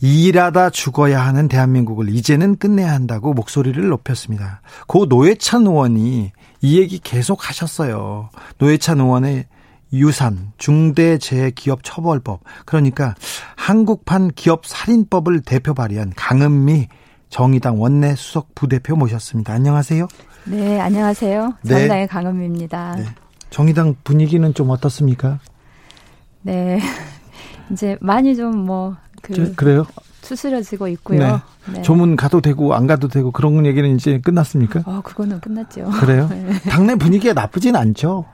일하다 0.00 0.70
죽어야 0.70 1.20
하는 1.26 1.48
대한민국을 1.48 2.14
이제는 2.14 2.56
끝내야 2.56 2.92
한다고 2.92 3.34
목소리를 3.34 3.88
높였습니다. 3.88 4.60
고 4.86 5.06
노회찬 5.06 5.66
의원이 5.66 6.30
이 6.60 6.78
얘기 6.78 7.00
계속 7.00 7.48
하셨어요. 7.48 8.30
노회찬 8.58 9.00
의원의 9.00 9.46
유산 9.92 10.52
중대재해기업처벌법 10.58 12.40
그러니까 12.64 13.14
한국판 13.56 14.32
기업살인법을 14.34 15.40
대표 15.42 15.74
발의한 15.74 16.12
강은미 16.14 16.88
정의당 17.30 17.80
원내 17.80 18.14
수석 18.16 18.54
부대표 18.54 18.96
모셨습니다. 18.96 19.52
안녕하세요. 19.52 20.08
네, 20.44 20.80
안녕하세요. 20.80 21.54
네. 21.62 21.68
정의당의 21.68 22.02
네. 22.04 22.06
강은미입니다. 22.06 22.96
네. 22.96 23.04
정의당 23.50 23.96
분위기는 24.04 24.52
좀 24.54 24.70
어떻습니까? 24.70 25.38
네, 26.42 26.80
이제 27.70 27.96
많이 28.00 28.36
좀뭐 28.36 28.96
그 29.22 29.54
그래요? 29.54 29.86
추스려지고 30.22 30.88
있고요. 30.88 31.18
네. 31.18 31.72
네. 31.74 31.82
조문 31.82 32.16
가도 32.16 32.40
되고 32.40 32.74
안 32.74 32.86
가도 32.86 33.08
되고 33.08 33.30
그런 33.30 33.64
얘기는 33.64 33.88
이제 33.94 34.20
끝났습니까? 34.20 34.82
어, 34.84 35.00
그거는 35.02 35.40
끝났죠. 35.40 35.84
그래요? 36.00 36.28
네. 36.32 36.58
당내 36.68 36.96
분위기가 36.96 37.32
나쁘진 37.34 37.76
않죠. 37.76 38.26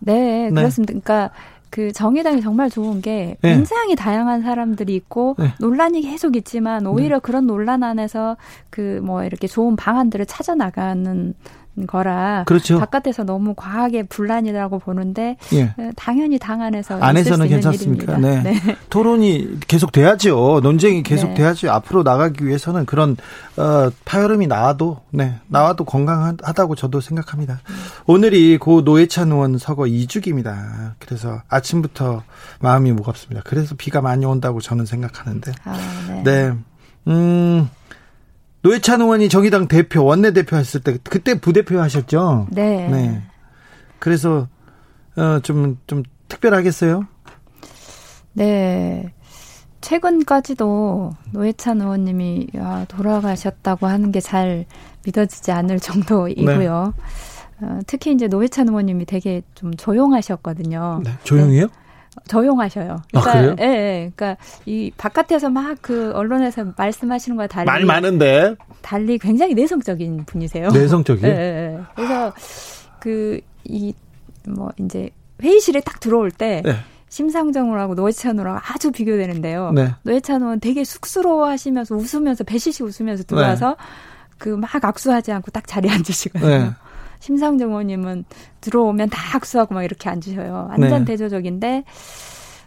네, 0.00 0.48
네, 0.50 0.50
그렇습니다. 0.50 0.92
그러니까 0.92 1.30
그 1.70 1.92
정의당이 1.92 2.40
정말 2.40 2.70
좋은 2.70 3.02
게 3.02 3.36
네. 3.42 3.54
굉장히 3.54 3.94
다양한 3.94 4.40
사람들이 4.42 4.94
있고 4.94 5.36
네. 5.38 5.52
논란이 5.60 6.00
계속 6.02 6.34
있지만 6.36 6.86
오히려 6.86 7.16
네. 7.16 7.20
그런 7.22 7.46
논란 7.46 7.82
안에서 7.82 8.36
그 8.70 9.00
뭐 9.02 9.22
이렇게 9.24 9.46
좋은 9.46 9.76
방안들을 9.76 10.24
찾아 10.26 10.54
나가는 10.54 11.34
거라 11.86 12.44
그렇죠. 12.46 12.78
바깥에서 12.78 13.24
너무 13.24 13.54
과하게 13.54 14.04
분란이라고 14.04 14.78
보는데 14.78 15.36
예. 15.52 15.64
어, 15.64 15.90
당연히 15.96 16.38
당 16.38 16.62
안에서 16.62 16.98
안에서는 17.00 17.48
괜찮습니까? 17.48 18.18
네. 18.18 18.42
네. 18.42 18.54
토론이 18.90 19.60
계속 19.66 19.92
돼야죠. 19.92 20.60
논쟁이 20.62 21.02
계속 21.02 21.28
네. 21.28 21.34
돼야죠. 21.34 21.70
앞으로 21.70 22.02
나가기 22.02 22.46
위해서는 22.46 22.86
그런 22.86 23.16
어, 23.56 23.90
파열음이 24.04 24.46
나와도 24.46 25.00
네 25.10 25.36
나와도 25.48 25.84
건강하다고 25.84 26.74
저도 26.74 27.00
생각합니다. 27.00 27.60
음. 27.68 27.74
오늘이 28.06 28.58
고 28.58 28.82
노회찬 28.82 29.32
의원 29.32 29.58
서거 29.58 29.84
2주기입니다. 29.84 30.92
그래서 30.98 31.42
아침부터 31.48 32.22
마음이 32.60 32.92
무겁습니다. 32.92 33.42
그래서 33.44 33.74
비가 33.76 34.00
많이 34.00 34.24
온다고 34.24 34.60
저는 34.60 34.86
생각하는데 34.86 35.52
아, 35.64 35.78
네. 36.08 36.22
네. 36.24 36.52
음. 37.08 37.68
노회찬 38.62 39.00
의원이 39.00 39.28
정의당 39.28 39.68
대표, 39.68 40.04
원내대표 40.04 40.56
했을 40.56 40.80
때, 40.80 40.98
그때 41.04 41.38
부대표 41.40 41.80
하셨죠? 41.80 42.48
네. 42.50 42.88
네. 42.88 43.22
그래서, 43.98 44.48
어, 45.16 45.40
좀, 45.42 45.78
좀 45.86 46.02
특별하겠어요? 46.28 47.02
네. 48.32 49.12
최근까지도 49.80 51.12
노회찬 51.32 51.80
의원님이 51.80 52.48
아, 52.58 52.84
돌아가셨다고 52.88 53.86
하는 53.86 54.10
게 54.12 54.20
잘 54.20 54.66
믿어지지 55.04 55.52
않을 55.52 55.78
정도이고요. 55.80 56.94
네. 56.96 57.66
어, 57.66 57.80
특히 57.86 58.12
이제 58.12 58.26
노회찬 58.28 58.68
의원님이 58.68 59.04
되게 59.06 59.42
좀 59.54 59.72
조용하셨거든요. 59.74 61.02
네. 61.04 61.12
조용해요? 61.24 61.66
네. 61.66 61.72
조용하셔요. 62.26 62.96
아, 63.14 63.20
그러니까, 63.20 63.30
아, 63.30 63.40
그래요? 63.40 63.56
예, 63.60 63.64
예. 63.64 64.12
그러니까 64.14 64.36
이 64.66 64.90
바깥에서 64.96 65.50
막 65.50 65.76
그 65.82 66.12
언론에서 66.14 66.72
말씀하시는 66.76 67.36
거와 67.36 67.46
달리 67.46 67.66
말 67.66 67.84
많은데 67.84 68.56
달리 68.82 69.18
굉장히 69.18 69.54
내성적인 69.54 70.24
분이세요. 70.26 70.70
내성적인. 70.70 71.24
예, 71.28 71.30
예, 71.30 71.76
예. 71.76 71.80
그래서 71.94 72.32
그 73.00 73.40
이 73.64 73.92
뭐 74.48 74.70
이제 74.80 75.10
회의실에 75.42 75.80
딱 75.80 76.00
들어올 76.00 76.30
때 76.30 76.62
네. 76.64 76.74
심상정으로 77.10 77.80
하고 77.80 77.94
노회찬으로 77.94 78.50
하고 78.50 78.60
아주 78.74 78.90
비교되는데요. 78.92 79.72
네. 79.72 79.94
노회찬 80.02 80.42
의원 80.42 80.60
되게 80.60 80.84
쑥스러워하시면서 80.84 81.94
웃으면서 81.94 82.44
배시시 82.44 82.82
웃으면서 82.82 83.24
들어와서 83.24 83.70
네. 83.70 83.74
그막 84.38 84.84
악수하지 84.84 85.32
않고 85.32 85.50
딱 85.50 85.66
자리에 85.66 85.90
앉으시거든요. 85.90 86.74
네. 87.20 87.26
심상정 87.26 87.70
의원님은 87.70 88.24
들어오면 88.60 89.10
다 89.10 89.36
악수하고 89.36 89.74
막 89.74 89.82
이렇게 89.82 90.08
앉으셔요. 90.08 90.68
완전 90.70 91.00
네. 91.00 91.12
대조적인데 91.12 91.84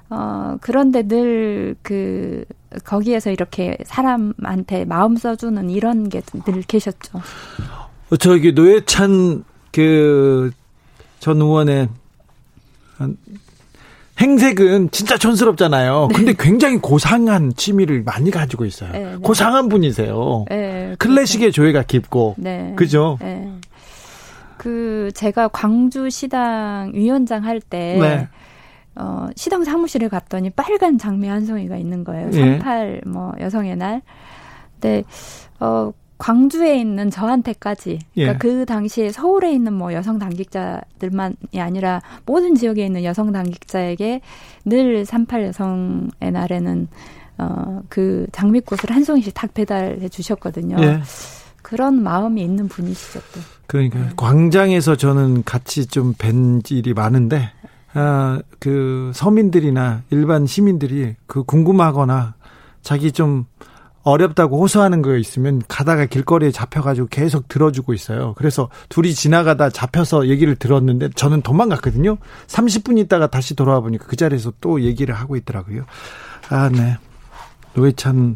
어 0.10 0.58
그런데 0.62 1.04
늘 1.04 1.76
그 1.82 2.46
거기에서 2.86 3.32
이렇게 3.32 3.78
사람한테 3.86 4.86
마음 4.86 5.16
써주는 5.18 5.70
이런 5.70 6.10
게 6.10 6.22
늘 6.46 6.62
계셨죠. 6.64 7.22
어, 8.10 8.16
저기 8.18 8.52
노회찬 8.54 9.44
그 9.72 10.52
전 11.20 11.40
의원의 11.40 11.88
행색은 14.20 14.92
진짜 14.92 15.18
촌스럽잖아요. 15.18 16.08
네. 16.10 16.16
근데 16.16 16.34
굉장히 16.38 16.78
고상한 16.78 17.54
취미를 17.56 18.04
많이 18.04 18.30
가지고 18.32 18.66
있어요. 18.66 18.92
네, 18.92 19.06
네. 19.06 19.16
고상한 19.18 19.68
분이세요. 19.70 20.46
네, 20.50 20.96
클래식의 21.00 21.46
그렇죠. 21.48 21.56
조예가 21.56 21.84
깊고. 21.84 22.36
네. 22.38 22.74
그죠? 22.76 23.18
네. 24.62 24.72
그 24.72 25.12
제가 25.14 25.48
광주 25.50 26.10
시당 26.10 26.92
위원장 26.94 27.44
할때 27.44 27.98
네. 28.00 28.28
어, 28.96 29.28
시당 29.36 29.64
사무실에 29.64 30.08
갔더니 30.08 30.50
빨간 30.50 30.98
장미 30.98 31.28
한 31.28 31.46
송이가 31.46 31.78
있는 31.78 32.04
거예요. 32.04 32.30
예. 32.34 32.60
38뭐 32.60 33.40
여성의 33.40 33.78
날. 33.78 34.02
근데 34.74 35.04
어 35.60 35.92
광주에 36.18 36.78
있는 36.78 37.10
저한테까지 37.10 38.00
그러니까 38.14 38.34
예. 38.34 38.38
그 38.38 38.66
당시에 38.66 39.12
서울에 39.12 39.52
있는 39.54 39.74
뭐 39.74 39.94
여성 39.94 40.20
당직자들만이 40.20 41.36
아니라 41.58 42.02
모든 42.26 42.54
지역에 42.54 42.86
있는 42.86 43.04
여성 43.04 43.32
당직자에게 43.32 44.22
늘 44.66 45.06
38 45.06 45.46
여성의 45.46 46.32
날에는 46.32 46.88
어 47.38 47.72
그 47.90 48.28
장미꽃을 48.32 48.96
한 48.96 49.04
송이씩 49.04 49.34
딱 49.34 49.54
배달해 49.54 50.08
주셨거든요. 50.08 50.78
예. 50.80 51.02
그런 51.72 52.04
마음이 52.04 52.44
있는 52.44 52.68
분이시죠. 52.68 53.22
또. 53.34 53.40
그러니까 53.66 54.00
네. 54.00 54.10
광장에서 54.18 54.98
저는 54.98 55.44
같이 55.46 55.86
좀 55.86 56.14
뵌 56.18 56.62
일이 56.70 56.94
많은데 56.94 57.50
아, 57.94 58.42
그 58.60 59.12
서민들이나 59.16 60.04
일반 60.10 60.46
시민들이 60.46 61.16
그 61.28 61.44
궁금하거나 61.44 62.36
자기 62.82 63.14
좀 63.14 63.46
어렵다고 64.04 64.60
호소하는 64.60 65.02
거 65.02 65.16
있으면 65.16 65.62
가다가 65.70 66.06
길거리에 66.08 66.52
잡혀가지고 66.52 67.08
계속 67.08 67.48
들어주고 67.48 67.94
있어요. 67.94 68.34
그래서 68.36 68.68
둘이 68.90 69.14
지나가다 69.14 69.70
잡혀서 69.70 70.28
얘기를 70.28 70.58
들었는데 70.58 71.12
저는 71.16 71.42
도망갔거든요. 71.42 72.18
30분 72.48 72.98
있다가 72.98 73.28
다시 73.28 73.56
돌아와 73.56 73.80
보니까 73.80 74.08
그 74.08 74.18
자리에서 74.18 74.52
또 74.60 74.82
얘기를 74.82 75.16
하고 75.16 75.38
있더라고요. 75.38 75.86
아, 76.50 76.68
네. 76.70 76.98
노회찬 77.76 78.36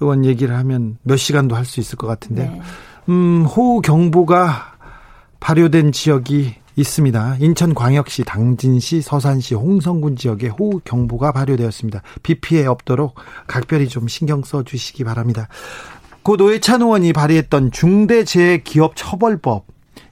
의원 0.00 0.24
얘기를 0.24 0.56
하면 0.56 0.98
몇 1.02 1.16
시간도 1.16 1.54
할 1.56 1.64
수 1.64 1.80
있을 1.80 1.96
것 1.96 2.06
같은데, 2.06 2.44
네. 2.44 2.60
음, 3.08 3.44
호우 3.44 3.80
경보가 3.80 4.74
발효된 5.40 5.92
지역이 5.92 6.54
있습니다. 6.76 7.36
인천광역시, 7.40 8.24
당진시, 8.24 9.00
서산시, 9.00 9.54
홍성군 9.54 10.16
지역에 10.16 10.48
호우 10.48 10.80
경보가 10.84 11.32
발효되었습니다. 11.32 12.02
비 12.22 12.34
피해 12.40 12.66
없도록 12.66 13.14
각별히 13.46 13.88
좀 13.88 14.08
신경 14.08 14.42
써 14.42 14.62
주시기 14.62 15.04
바랍니다. 15.04 15.48
고 16.22 16.36
노회찬 16.36 16.82
의원이 16.82 17.12
발의했던 17.12 17.70
중대재해기업처벌법 17.70 19.64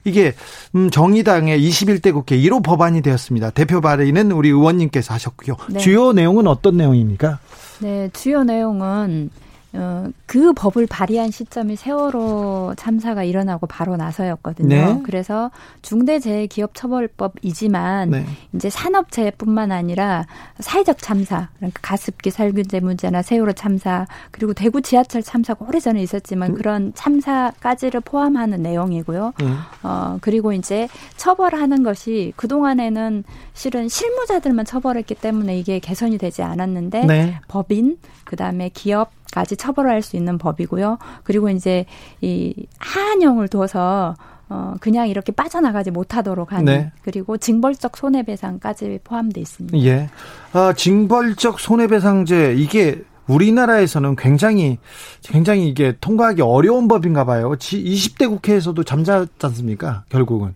이게 0.05 0.33
음 0.75 0.89
정의당의 0.89 1.59
21대 1.59 2.13
국회 2.13 2.37
1호 2.37 2.63
법안이 2.63 3.01
되었습니다. 3.01 3.49
대표 3.51 3.81
발의는 3.81 4.31
우리 4.31 4.49
의원님께서 4.49 5.13
하셨고요. 5.13 5.55
네. 5.69 5.79
주요 5.79 6.13
내용은 6.13 6.47
어떤 6.47 6.77
내용입니까? 6.77 7.39
네, 7.79 8.09
주요 8.13 8.43
내용은 8.43 9.29
어, 9.75 10.09
그 10.25 10.53
법을 10.53 10.87
발의한 10.87 11.29
시점이 11.31 11.75
세월호 11.75 12.75
참사가 12.77 13.23
일어나고 13.23 13.67
바로 13.67 13.97
나서였거든요. 13.97 14.69
네. 14.69 15.01
그래서 15.03 15.51
중대재해기업처벌법이지만 15.81 18.09
네. 18.09 18.25
이제 18.53 18.69
산업재해뿐만 18.69 19.71
아니라 19.71 20.25
사회적 20.59 20.99
참사, 20.99 21.49
그러니까 21.57 21.79
가습기 21.81 22.31
살균제 22.31 22.79
문제나 22.79 23.21
세월호 23.21 23.51
참사 23.53 24.07
그리고 24.31 24.53
대구 24.53 24.81
지하철 24.81 25.21
참사가 25.21 25.65
오래전에 25.65 26.01
있었지만 26.01 26.51
음. 26.51 26.55
그런 26.55 26.93
참사까지를 26.95 27.99
포함하는 28.01 28.61
내용이고요. 28.61 29.33
음. 29.41 29.57
어, 29.83 30.17
그리고 30.21 30.53
이제 30.53 30.87
처벌하는 31.17 31.83
것이 31.83 32.31
그 32.35 32.47
동안에는 32.47 33.23
실은 33.53 33.89
실무자들만 33.89 34.65
처벌했기 34.65 35.15
때문에 35.15 35.57
이게 35.57 35.79
개선이 35.79 36.17
되지 36.17 36.43
않았는데 36.43 37.05
네. 37.05 37.39
법인 37.47 37.97
그다음에 38.23 38.69
기업 38.73 39.11
까지 39.31 39.57
처벌할 39.57 40.01
수 40.01 40.15
있는 40.15 40.37
법이고요. 40.37 40.97
그리고 41.23 41.49
이제 41.49 41.85
이 42.21 42.53
하한형을 42.79 43.47
둬서 43.47 44.15
어 44.47 44.75
그냥 44.79 45.07
이렇게 45.09 45.31
빠져나가지 45.31 45.89
못하도록 45.91 46.51
하는 46.51 46.65
네. 46.65 46.91
그리고 47.01 47.35
징벌적 47.37 47.97
손해배상까지 47.97 48.99
포함돼 49.03 49.41
있습니다. 49.41 49.77
예. 49.79 50.09
아, 50.53 50.73
징벌적 50.73 51.59
손해배상제 51.59 52.53
이게 52.57 53.03
우리나라에서는 53.27 54.15
굉장히 54.15 54.77
굉장히 55.23 55.67
이게 55.67 55.95
통과하기 55.99 56.43
어려운 56.43 56.87
법인가 56.87 57.25
봐요. 57.25 57.53
20대 57.53 58.29
국회에서도 58.29 58.83
잠잤지 58.83 59.31
않습니까? 59.41 60.03
결국은. 60.09 60.53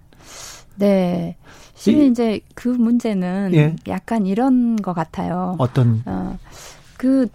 네. 0.75 1.35
실은 1.73 2.11
이, 2.11 2.13
제 2.13 2.41
그 2.55 2.67
문제는 2.67 3.51
예. 3.53 3.75
약간 3.87 4.25
이런 4.25 4.75
것 4.75 4.93
같아요. 4.93 5.55
어떤? 5.59 6.03
어, 6.05 6.37
그 6.97 7.27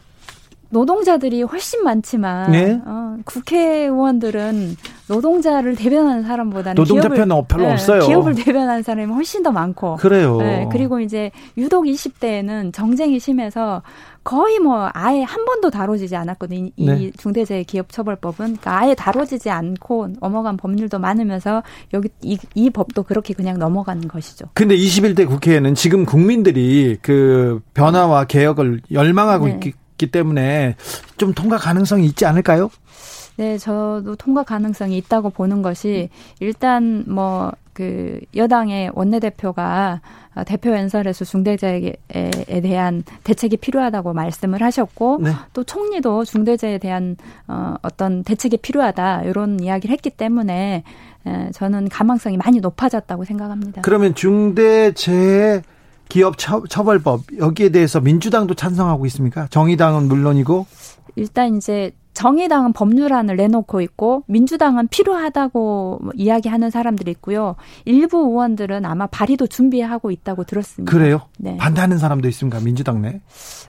노동자들이 0.74 1.42
훨씬 1.42 1.84
많지만 1.84 2.50
네? 2.50 2.80
어, 2.84 3.16
국회의원들은 3.24 4.76
노동자를 5.08 5.76
대변하는 5.76 6.24
사람보다는 6.24 6.74
노동자 6.74 7.02
기업을, 7.08 7.16
편은 7.16 7.44
별로 7.46 7.64
네, 7.66 7.72
없어요. 7.72 8.06
기업을 8.06 8.34
대변하는 8.34 8.82
사람이 8.82 9.12
훨씬 9.12 9.42
더 9.42 9.52
많고 9.52 9.96
그래요. 9.96 10.38
네, 10.38 10.68
그리고 10.72 10.98
이제 10.98 11.30
유독 11.56 11.84
20대에는 11.84 12.72
정쟁이 12.72 13.20
심해서 13.20 13.82
거의 14.24 14.58
뭐 14.58 14.88
아예 14.94 15.22
한 15.22 15.44
번도 15.44 15.70
다뤄지지 15.70 16.16
않았거든요. 16.16 16.70
이 16.76 16.86
네. 16.86 17.10
중대재해기업처벌법은 17.18 18.36
그러니까 18.36 18.80
아예 18.80 18.94
다뤄지지 18.94 19.50
않고 19.50 20.14
넘어간 20.20 20.56
법률도 20.56 20.98
많으면서 20.98 21.62
여기 21.92 22.08
이, 22.22 22.38
이 22.54 22.70
법도 22.70 23.04
그렇게 23.04 23.34
그냥 23.34 23.58
넘어가는 23.58 24.08
것이죠. 24.08 24.46
근데 24.54 24.76
21대 24.76 25.28
국회에는 25.28 25.74
지금 25.74 26.04
국민들이 26.04 26.96
그 27.02 27.60
변화와 27.74 28.24
개혁을 28.24 28.80
열망하고 28.90 29.46
네. 29.46 29.52
있기 29.52 29.72
때문에 30.10 30.76
좀 31.16 31.32
통과 31.34 31.56
가능성이 31.56 32.06
있지 32.06 32.26
않을까요? 32.26 32.70
네, 33.36 33.58
저도 33.58 34.16
통과 34.16 34.44
가능성이 34.44 34.96
있다고 34.98 35.30
보는 35.30 35.62
것이 35.62 36.08
일단 36.40 37.04
뭐 37.08 37.52
그 37.74 38.20
여당의 38.34 38.92
원내대표가 38.94 40.00
대표 40.46 40.70
연설에서 40.70 41.24
중대재해에 41.24 42.60
대한 42.62 43.02
대책이 43.24 43.58
필요하다고 43.58 44.14
말씀을 44.14 44.62
하셨고 44.62 45.18
네. 45.22 45.32
또 45.52 45.64
총리도 45.64 46.24
중대재해에 46.24 46.78
대한 46.78 47.16
어, 47.46 47.74
어떤 47.82 48.24
대책이 48.24 48.58
필요하다 48.58 49.24
이런 49.24 49.60
이야기를 49.60 49.92
했기 49.92 50.10
때문에 50.10 50.84
에, 51.26 51.50
저는 51.52 51.88
가망성이 51.88 52.36
많이 52.36 52.60
높아졌다고 52.60 53.24
생각합니다. 53.24 53.82
그러면 53.82 54.14
중대재해 54.14 55.62
기업 56.14 56.38
처, 56.38 56.62
처벌법 56.68 57.22
여기에 57.40 57.70
대해서 57.70 58.00
민주당도 58.00 58.54
찬성하고 58.54 59.04
있습니까? 59.06 59.48
정의당은 59.48 60.06
물론이고 60.06 60.64
일단 61.16 61.56
이제 61.56 61.90
정의당은 62.12 62.72
법률안을 62.72 63.34
내놓고 63.34 63.80
있고 63.80 64.22
민주당은 64.28 64.86
필요하다고 64.86 65.98
뭐 66.00 66.12
이야기하는 66.14 66.70
사람들이 66.70 67.10
있고요. 67.10 67.56
일부 67.84 68.18
의원들은 68.18 68.84
아마 68.84 69.08
발의도 69.08 69.48
준비하고 69.48 70.12
있다고 70.12 70.44
들었습니다. 70.44 70.88
그래요? 70.88 71.22
네. 71.36 71.56
반대하는 71.56 71.98
사람도 71.98 72.28
있습니까? 72.28 72.60
민주당 72.60 73.02
내? 73.02 73.20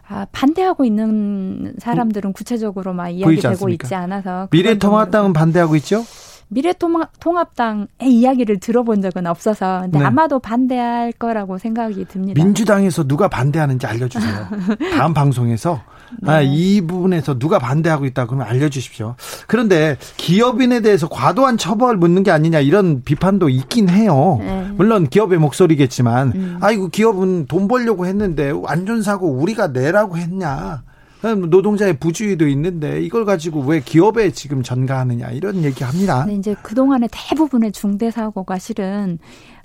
아, 0.07 0.27
반대하고 0.31 0.85
있는 0.85 1.73
사람들은 1.79 2.33
구체적으로 2.33 2.93
막 2.93 3.09
이야기되고? 3.09 3.69
있지 3.69 3.95
않아서 3.95 4.49
미래통합당은 4.51 5.33
반대하고 5.33 5.75
있죠? 5.77 6.03
미래통합당의 6.49 7.87
이야기를 8.03 8.59
들어본 8.59 9.01
적은 9.01 9.27
없어서 9.27 9.81
근데 9.83 9.99
네. 9.99 10.05
아마도 10.05 10.39
반대할 10.39 11.11
거라고 11.11 11.57
생각이 11.57 12.05
듭니다. 12.05 12.41
민주당에서 12.41 13.03
누가 13.03 13.27
반대하는지 13.27 13.85
알려주세요. 13.85 14.47
다음 14.97 15.13
방송에서 15.13 15.81
네. 16.21 16.31
아, 16.31 16.41
이 16.41 16.81
부분에서 16.81 17.39
누가 17.39 17.59
반대하고 17.59 18.05
있다 18.05 18.25
그러면 18.25 18.47
알려주십시오. 18.47 19.15
그런데 19.47 19.97
기업인에 20.17 20.81
대해서 20.81 21.07
과도한 21.09 21.57
처벌 21.57 21.97
묻는 21.97 22.23
게 22.23 22.31
아니냐 22.31 22.59
이런 22.59 23.03
비판도 23.03 23.49
있긴 23.49 23.89
해요. 23.89 24.37
네. 24.39 24.69
물론 24.75 25.07
기업의 25.07 25.39
목소리겠지만 25.39 26.31
음. 26.35 26.57
아이고 26.61 26.89
기업은 26.89 27.47
돈 27.47 27.67
벌려고 27.67 28.05
했는데 28.05 28.53
안전사고 28.65 29.27
우리가 29.27 29.67
내라고 29.67 30.17
했냐. 30.17 30.83
노동자의 31.21 31.97
부주의도 31.97 32.47
있는데 32.49 33.01
이걸 33.01 33.25
가지고 33.25 33.61
왜 33.61 33.79
기업에 33.79 34.31
지금 34.31 34.61
전가하느냐 34.61 35.29
이런 35.29 35.63
얘기합니다. 35.63 36.25
근데 36.25 36.35
이제 36.37 36.55
그 36.61 36.75
동안의 36.75 37.09
대부분의 37.11 37.71
중대 37.71 38.11
사고가 38.11 38.59
실은 38.59 39.17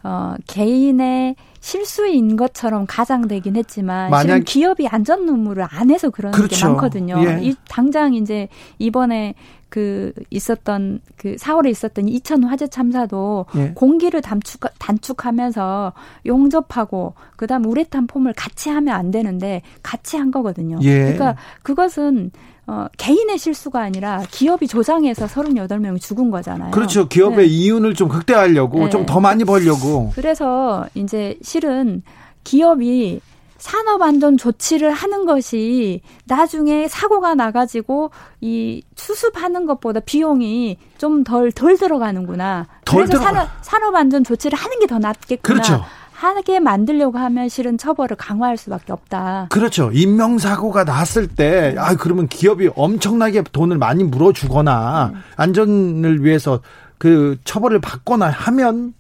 어 0.03 0.35
개인의 0.47 1.37
실수인 1.61 2.37
것처럼 2.37 2.87
가장되긴 2.89 3.57
했지만 3.57 4.11
만약- 4.11 4.23
실은 4.23 4.45
기업이 4.45 4.89
안전 4.89 5.29
의무를 5.29 5.67
안 5.71 5.91
해서 5.91 6.09
그런 6.11 6.33
게 6.33 6.37
그렇죠. 6.39 6.69
많거든요. 6.69 7.17
예. 7.23 7.39
이 7.43 7.55
당장 7.69 8.15
이제 8.15 8.49
이번에 8.79 9.35
그 9.69 10.13
있었던 10.31 11.01
그 11.17 11.37
4월에 11.37 11.69
있었던 11.71 12.09
이천 12.09 12.43
화재 12.45 12.67
참사도 12.67 13.45
예. 13.57 13.73
공기를 13.75 14.21
단축 14.23 14.61
단축하면서 14.79 15.93
용접하고 16.27 17.15
그다음 17.37 17.67
우레탄 17.67 18.07
폼을 18.07 18.33
같이 18.33 18.71
하면 18.71 18.95
안 18.95 19.11
되는데 19.11 19.63
같이 19.83 20.17
한 20.17 20.31
거거든요. 20.31 20.79
예. 20.83 20.99
그러니까 21.13 21.37
그것은 21.63 22.31
어, 22.73 22.87
개인의 22.99 23.37
실수가 23.37 23.81
아니라 23.81 24.23
기업이 24.31 24.69
조장해서 24.69 25.27
38명이 25.27 26.01
죽은 26.01 26.31
거잖아요. 26.31 26.71
그렇죠. 26.71 27.09
기업의 27.09 27.39
네. 27.39 27.45
이윤을 27.47 27.95
좀 27.95 28.09
극대화하려고 28.09 28.79
네. 28.85 28.91
좀더 28.91 29.19
많이 29.19 29.43
벌려고 29.45 30.13
그래서 30.15 30.87
이제 30.95 31.37
실은 31.43 32.03
기업이 32.45 33.21
산업 33.59 34.01
안전 34.03 34.37
조치를 34.39 34.93
하는 34.93 35.27
것이 35.27 36.01
나중에 36.27 36.87
사고가 36.89 37.35
나가지고 37.35 38.11
이 38.41 38.83
수습하는 38.95 39.67
것보다 39.67 39.99
비용이 40.01 40.79
좀 40.97 41.25
덜 41.25 41.51
덜 41.53 41.77
들어가는구나. 41.77 42.69
덜 42.85 43.05
그래서 43.05 43.19
들어가- 43.19 43.25
산업 43.35 43.49
산업 43.63 43.95
안전 43.97 44.23
조치를 44.25 44.57
하는 44.57 44.79
게 44.79 44.87
더 44.87 44.99
낫겠구나. 44.99 45.41
그렇죠. 45.61 45.85
하게 46.21 46.61
만들려고 46.61 47.19
하면 47.19 47.49
실은 47.49 47.79
처벌을 47.79 48.17
강화할 48.17 48.57
수밖에 48.57 48.93
없다. 48.93 49.47
그렇죠. 49.51 49.91
인명사고가 49.93 50.85
났을 50.85 51.27
때, 51.27 51.75
아, 51.79 51.95
그러면 51.95 52.29
기업이 52.29 52.71
엄청나게 52.77 53.43
돈을 53.53 53.79
많이 53.79 54.05
물어주거나, 54.05 55.15
안전을 55.37 56.23
위해서 56.23 56.61
그 56.99 57.39
처벌을 57.45 57.81
받거나 57.81 58.29
하면 58.29 58.93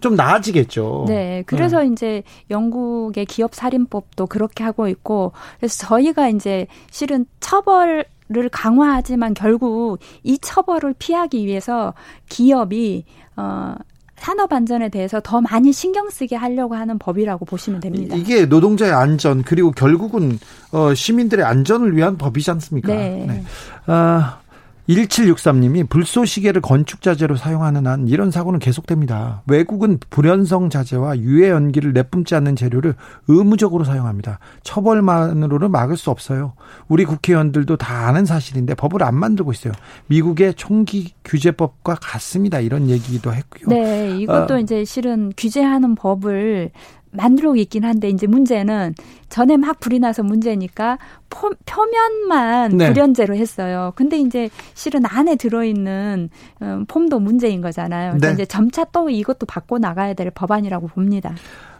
좀 0.00 0.14
나아지겠죠. 0.14 1.06
네, 1.08 1.42
그래서 1.46 1.82
이제 1.82 2.22
영국의 2.50 3.24
기업 3.24 3.54
살인법도 3.54 4.26
그렇게 4.26 4.62
하고 4.62 4.86
있고, 4.88 5.32
그래서 5.58 5.86
저희가 5.86 6.28
이제 6.28 6.66
실은 6.90 7.26
처벌을 7.40 8.04
강화하지만 8.52 9.34
결국 9.34 9.98
이 10.22 10.38
처벌을 10.38 10.94
피하기 10.98 11.46
위해서 11.46 11.94
기업이 12.28 13.04
어 13.36 13.74
산업 14.18 14.52
안전에 14.52 14.88
대해서 14.88 15.20
더 15.22 15.40
많이 15.40 15.72
신경 15.72 16.10
쓰게 16.10 16.36
하려고 16.36 16.74
하는 16.74 16.98
법이라고 16.98 17.44
보시면 17.44 17.80
됩니다. 17.80 18.16
이게 18.16 18.46
노동자의 18.46 18.92
안전, 18.92 19.42
그리고 19.42 19.70
결국은, 19.70 20.38
어, 20.72 20.94
시민들의 20.94 21.44
안전을 21.44 21.96
위한 21.96 22.16
법이지 22.16 22.50
않습니까? 22.50 22.94
네. 22.94 23.44
아, 23.86 24.38
1763님이 24.88 25.88
불쏘시개를 25.88 26.62
건축 26.62 27.02
자재로 27.02 27.36
사용하는 27.36 27.86
한 27.86 28.08
이런 28.08 28.30
사고는 28.30 28.58
계속됩니다. 28.58 29.42
외국은 29.46 29.98
불연성 30.08 30.70
자재와 30.70 31.18
유해 31.18 31.50
연기를 31.50 31.92
내뿜지 31.92 32.34
않는 32.34 32.56
재료를 32.56 32.94
의무적으로 33.28 33.84
사용합니다. 33.84 34.38
처벌만으로는 34.62 35.70
막을 35.70 35.96
수 35.96 36.10
없어요. 36.10 36.54
우리 36.88 37.04
국회의원들도 37.04 37.76
다 37.76 38.08
아는 38.08 38.24
사실인데 38.24 38.74
법을 38.74 39.02
안 39.02 39.14
만들고 39.14 39.52
있어요. 39.52 39.74
미국의 40.06 40.54
총기 40.54 41.12
규제법과 41.24 41.96
같습니다. 41.96 42.60
이런 42.60 42.88
얘기도 42.88 43.34
했고요. 43.34 43.68
네, 43.68 44.18
이것도 44.18 44.54
어. 44.54 44.58
이제 44.58 44.84
실은 44.84 45.32
규제하는 45.36 45.94
법을 45.94 46.70
만들고 47.18 47.56
있긴 47.56 47.84
한데 47.84 48.08
이제 48.08 48.26
문제는 48.26 48.94
전에 49.28 49.56
막 49.56 49.80
불이 49.80 49.98
나서 49.98 50.22
문제니까 50.22 50.98
포, 51.28 51.50
표면만 51.66 52.76
네. 52.76 52.88
불연제로 52.88 53.34
했어요. 53.34 53.92
근데 53.96 54.18
이제 54.18 54.48
실은 54.74 55.02
안에 55.04 55.36
들어있는 55.36 56.30
음, 56.62 56.84
폼도 56.86 57.18
문제인 57.18 57.60
거잖아요. 57.60 58.12
그래서 58.12 58.26
네. 58.28 58.32
이제 58.34 58.46
점차 58.46 58.84
또 58.84 59.10
이것도 59.10 59.46
바꿔 59.46 59.78
나가야 59.78 60.14
될 60.14 60.30
법안이라고 60.30 60.86
봅니다. 60.86 61.34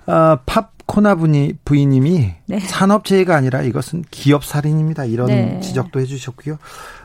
아, 0.07 0.39
팝코나 0.47 1.15
부니, 1.15 1.55
부인님이 1.65 2.35
네. 2.47 2.61
산업재해가 2.61 3.37
아니라 3.37 3.63
이것은 3.63 4.05
기업 4.11 4.45
살인입니다. 4.45 5.05
이런 5.05 5.29
네. 5.29 5.61
지적도 5.61 6.01
해주셨고요. 6.01 6.59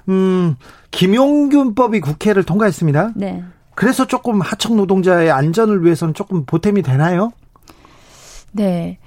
음, 0.10 0.56
김용균법이 0.92 2.00
국회를 2.00 2.44
통과했습니다. 2.44 3.12
네. 3.16 3.44
그래서 3.76 4.06
조금 4.06 4.42
하청 4.42 4.78
노동자의 4.78 5.32
안전을 5.32 5.84
위해서는 5.84 6.14
조금 6.14 6.46
보탬이 6.46 6.82
되나요? 6.82 7.32
네. 8.54 8.98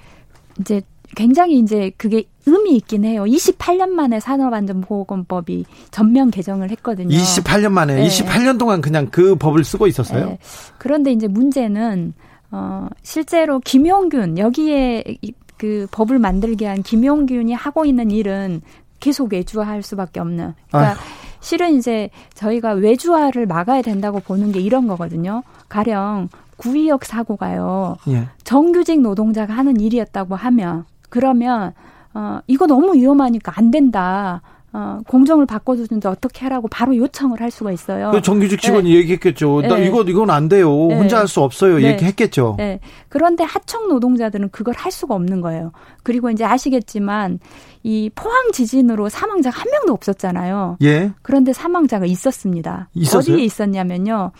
이제 0.59 0.81
굉장히 1.15 1.59
이제 1.59 1.91
그게 1.97 2.23
의미 2.45 2.75
있긴 2.77 3.03
해요. 3.05 3.23
28년 3.23 3.89
만에 3.89 4.19
산업안전보건법이 4.19 5.65
전면 5.91 6.31
개정을 6.31 6.69
했거든요. 6.71 7.09
28년 7.17 7.71
만에 7.71 7.95
네. 7.95 8.07
28년 8.07 8.57
동안 8.59 8.81
그냥 8.81 9.07
그 9.11 9.35
법을 9.35 9.63
쓰고 9.63 9.87
있었어요. 9.87 10.25
네. 10.25 10.39
그런데 10.77 11.11
이제 11.11 11.27
문제는 11.27 12.13
어 12.51 12.87
실제로 13.03 13.59
김용균 13.59 14.37
여기에 14.37 15.03
이- 15.21 15.33
그 15.57 15.87
법을 15.91 16.19
만들게 16.19 16.67
한 16.67 16.83
김용균이 16.83 17.51
하고 17.53 17.83
있는 17.85 18.11
일은 18.11 18.61
계속 18.99 19.33
외주화할 19.33 19.81
수밖에 19.81 20.19
없는. 20.19 20.53
그러니까 20.69 20.97
실은 21.39 21.75
이제 21.75 22.09
저희가 22.35 22.73
외주화를 22.73 23.47
막아야 23.47 23.81
된다고 23.81 24.19
보는 24.19 24.51
게 24.51 24.59
이런 24.59 24.87
거거든요. 24.87 25.41
가령 25.67 26.29
구의역 26.57 27.05
사고가요. 27.05 27.97
예. 28.09 28.27
정규직 28.43 29.01
노동자가 29.01 29.53
하는 29.53 29.79
일이었다고 29.79 30.35
하면 30.35 30.85
그러면 31.09 31.73
어 32.13 32.39
이거 32.47 32.67
너무 32.67 32.93
위험하니까 32.95 33.53
안 33.55 33.71
된다. 33.71 34.41
어, 34.73 34.99
공정을 35.07 35.45
바꿔주는데 35.45 36.07
어떻게 36.09 36.41
하라고 36.41 36.67
바로 36.67 36.95
요청을 36.95 37.39
할 37.39 37.49
수가 37.49 37.71
있어요. 37.71 38.11
그 38.11 38.21
정규직 38.21 38.61
직원이 38.61 38.91
네. 38.91 38.97
얘기했겠죠. 38.97 39.61
나 39.61 39.75
네. 39.77 39.87
이거 39.87 40.03
이건 40.03 40.29
안 40.29 40.49
돼요. 40.49 40.69
네. 40.87 40.95
혼자 40.97 41.17
할 41.19 41.27
수 41.27 41.41
없어요. 41.41 41.77
네. 41.79 41.93
얘기했겠죠. 41.93 42.55
네. 42.57 42.79
그런데 43.09 43.43
하청 43.43 43.87
노동자들은 43.87 44.49
그걸 44.49 44.75
할 44.75 44.91
수가 44.91 45.15
없는 45.15 45.41
거예요. 45.41 45.71
그리고 46.03 46.29
이제 46.29 46.43
아시겠지만 46.43 47.39
이 47.83 48.11
포항 48.13 48.51
지진으로 48.51 49.07
사망자가 49.09 49.57
한 49.57 49.71
명도 49.71 49.93
없었잖아요. 49.93 50.77
예. 50.83 51.11
그런데 51.21 51.53
사망자가 51.53 52.05
있었습니다. 52.05 52.89
있었어요? 52.93 53.35
어디에 53.35 53.45
있었냐면요. 53.45 54.31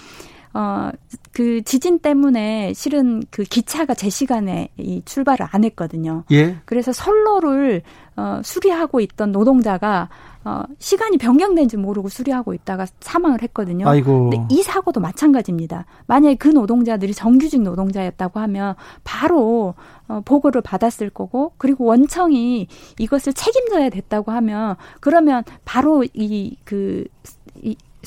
어, 0.58 0.90
그 1.34 1.62
지진 1.62 2.00
때문에 2.00 2.74
실은 2.74 3.22
그 3.30 3.44
기차가 3.44 3.94
제 3.94 4.10
시간에 4.10 4.70
이 4.78 5.04
출발을 5.06 5.46
안 5.52 5.64
했거든요. 5.64 6.24
예. 6.32 6.58
그래서 6.66 6.92
선로를 6.92 7.84
어, 8.16 8.42
수리하고 8.44 9.00
있던 9.02 9.32
노동자가 9.32 10.10
어, 10.44 10.64
시간이 10.80 11.20
변경된지 11.20 11.78
모르고 11.78 12.10
수리하고 12.10 12.56
있다가 12.56 12.88
사망을 13.02 13.44
했거든요. 13.44 13.88
아이고. 13.88 14.32
근데 14.32 14.48
이 14.50 14.64
사고도 14.64 15.00
마찬가지입니다. 15.00 15.86
만약에 16.08 16.34
그 16.36 16.48
노동자들이 16.48 17.14
정규직 17.14 17.62
노동자였다고 17.62 18.40
하면 18.40 18.74
바로 19.04 19.76
어, 20.08 20.22
보고를 20.26 20.62
받았을 20.62 21.12
거고 21.12 21.52
그리고 21.58 21.86
원청이 21.86 22.68
이것을 22.98 23.34
책임져야 23.34 23.90
됐다고 23.90 24.32
하면 24.32 24.76
그러면 25.02 25.44
바로 25.66 26.04
이그 26.14 27.04
이, 27.06 27.37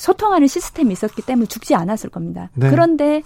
소통하는 0.01 0.47
시스템이 0.47 0.91
있었기 0.93 1.21
때문에 1.21 1.45
죽지 1.45 1.75
않았을 1.75 2.09
겁니다. 2.09 2.49
네. 2.55 2.71
그런데 2.71 3.21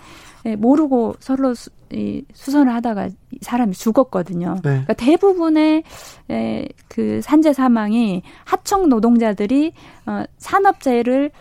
예, 0.45 0.57
모르고 0.57 1.15
서로 1.19 1.53
수, 1.53 1.69
이, 1.91 2.23
수선을 2.33 2.73
하다가 2.73 3.09
사람이 3.41 3.73
죽었거든요. 3.73 4.55
네. 4.55 4.61
그러니까 4.61 4.93
대부분의 4.93 5.83
에, 6.29 6.33
예, 6.33 6.67
그 6.89 7.21
산재 7.23 7.53
사망이 7.53 8.23
하청 8.43 8.89
노동자들이 8.89 9.71
어, 10.05 10.25
산업재해를 10.37 11.31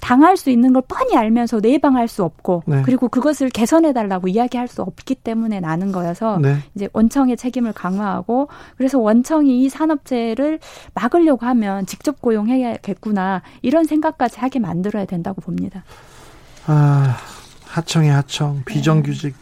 당할 0.00 0.36
수 0.36 0.50
있는 0.50 0.72
걸 0.72 0.82
뻔히 0.86 1.16
알면서 1.16 1.60
내방할 1.60 2.08
수 2.08 2.24
없고 2.24 2.62
네. 2.66 2.82
그리고 2.84 3.08
그것을 3.08 3.48
개선해 3.48 3.92
달라고 3.92 4.28
이야기할 4.28 4.68
수 4.68 4.82
없기 4.82 5.16
때문에 5.16 5.60
나는 5.60 5.92
거여서 5.92 6.38
네. 6.40 6.58
이제 6.74 6.88
원청의 6.92 7.36
책임을 7.36 7.72
강화하고 7.72 8.48
그래서 8.76 8.98
원청이 8.98 9.64
이 9.64 9.68
산업재해를 9.68 10.60
막으려고 10.94 11.46
하면 11.46 11.86
직접 11.86 12.20
고용해야겠구나 12.20 13.42
이런 13.62 13.84
생각까지 13.84 14.40
하게 14.40 14.58
만들어야 14.58 15.04
된다고 15.04 15.40
봅니다. 15.40 15.84
아 16.66 17.16
하청의 17.66 18.10
하청 18.10 18.62
비정규직 18.64 19.34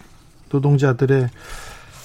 노동자들의 0.50 1.28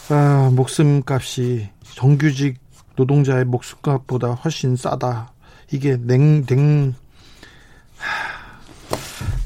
아, 0.09 0.49
목숨값이 0.53 1.69
정규직 1.95 2.57
노동자의 2.95 3.45
목숨값보다 3.45 4.31
훨씬 4.31 4.75
싸다. 4.75 5.31
이게 5.71 5.97
냉, 5.97 6.45
냉, 6.45 6.93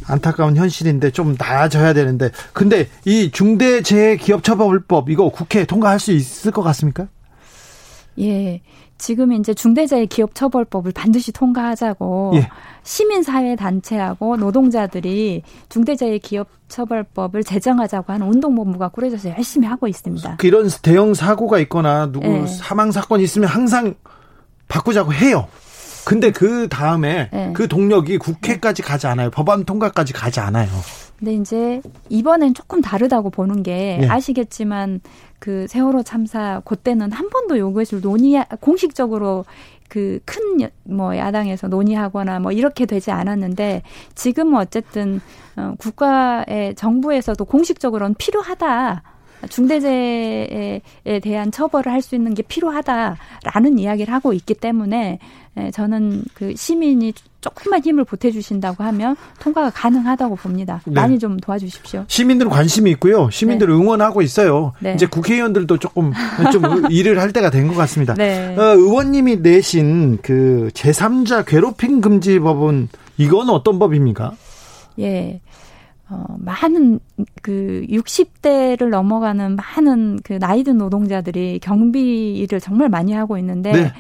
안타까운 0.08 0.58
현실인데 0.58 1.12
좀 1.12 1.36
나아져야 1.38 1.94
되는데. 1.94 2.30
근데 2.54 2.88
이 3.06 3.32
중대재해기업처벌법 3.32 5.10
이거 5.10 5.30
국회 5.30 5.66
통과할 5.66 6.00
수 6.00 6.12
있을 6.12 6.52
것 6.52 6.62
같습니까? 6.64 7.08
예. 8.20 8.62
지금 8.98 9.34
이제 9.34 9.56
중대재해기업처벌법을 9.56 10.92
반드시 10.92 11.32
통과하자고 11.32 12.34
예. 12.36 12.50
시민사회 12.84 13.56
단체하고 13.56 14.38
노동자들이 14.38 15.42
중대재해기업처벌법을 15.70 17.44
제정하자고 17.44 18.14
하는 18.14 18.28
운동본부가 18.28 18.90
꾸려져서 18.90 19.30
열심히 19.30 19.68
하고 19.68 19.88
있습니다. 19.88 20.36
그런 20.38 20.70
대형 20.84 21.16
사고가 21.16 21.58
있거나 21.60 22.12
누구 22.12 22.28
예. 22.28 22.46
사망 22.46 22.92
사건이 22.92 23.24
있으면 23.24 23.50
항상 23.50 23.96
바꾸자고 24.68 25.14
해요. 25.14 25.48
근데 26.06 26.32
그 26.32 26.68
다음에 26.68 27.30
네. 27.32 27.52
그 27.54 27.68
동력이 27.68 28.18
국회까지 28.18 28.82
가지 28.82 29.08
않아요. 29.08 29.30
법안 29.30 29.64
통과까지 29.66 30.14
가지 30.14 30.40
않아요. 30.40 30.68
근데 31.20 31.34
이제 31.36 31.82
이번엔 32.10 32.54
조금 32.56 32.82
다르다고 32.82 33.30
보는 33.30 33.62
게 33.64 34.00
네. 34.02 34.08
아시겠지만 34.10 35.02
그 35.40 35.68
세월호 35.68 36.04
참사 36.04 36.62
그때는 36.66 37.12
한 37.12 37.30
번도 37.30 37.58
요것을 37.60 38.02
논의 38.02 38.44
공식적으로 38.60 39.46
그 39.88 40.20
큰 40.26 40.70
뭐 40.84 41.18
야당에서 41.18 41.68
논의하거나 41.68 42.40
뭐 42.40 42.52
이렇게 42.52 42.86
되지 42.86 43.12
않았는데 43.12 43.82
지금은 44.16 44.60
어쨌든 44.60 45.20
어 45.58 45.74
국가의 45.78 46.76
정부에서도 46.76 47.44
공식적으로는 47.46 48.16
필요하다. 48.16 49.04
중대재해에 49.50 50.82
대한 51.24 51.52
처벌을 51.52 51.92
할 51.92 52.02
수 52.02 52.16
있는 52.16 52.34
게 52.34 52.42
필요하다라는 52.44 53.80
이야기를 53.80 54.14
하고 54.14 54.34
있기 54.34 54.54
때문에 54.54 55.20
저는 55.74 56.24
그 56.34 56.56
시민이 56.56 57.14
조금만 57.42 57.82
힘을 57.84 58.04
보태주신다고 58.06 58.84
하면 58.86 59.16
통과가 59.40 59.72
가능하다고 59.72 60.36
봅니다. 60.38 60.82
네. 60.86 60.94
많이 60.94 61.20
좀 61.20 61.38
도와주십시오. 61.38 62.06
시민들은 62.08 62.50
관심이 62.52 62.90
있고요. 62.92 63.30
시민들 63.32 63.68
네. 63.68 63.74
응원하고 63.74 64.22
있어요. 64.22 64.74
네. 64.80 64.94
이제 64.94 65.06
국회의원들도 65.08 65.78
조금 65.78 66.14
좀 66.52 66.64
일을 66.92 67.20
할 67.20 67.34
때가 67.34 67.50
된 67.50 67.68
것 67.68 67.76
같습니다. 67.76 68.14
네. 68.14 68.56
어, 68.58 68.62
의원님이 68.76 69.38
내신 69.38 70.20
그 70.22 70.70
제3자 70.74 71.46
괴롭힘 71.46 72.02
금지 72.02 72.40
법은 72.40 72.90
이건 73.18 73.50
어떤 73.50 73.78
법입니까? 73.80 74.32
예. 75.00 75.42
어, 76.10 76.26
많은 76.40 77.00
그 77.42 77.86
60대를 77.90 78.90
넘어가는 78.90 79.56
많은 79.56 80.20
그 80.24 80.34
나이든 80.34 80.78
노동자들이 80.78 81.60
경비 81.62 82.34
일을 82.36 82.60
정말 82.60 82.90
많이 82.90 83.14
하고 83.14 83.38
있는데 83.38 83.72
네. 83.72 83.94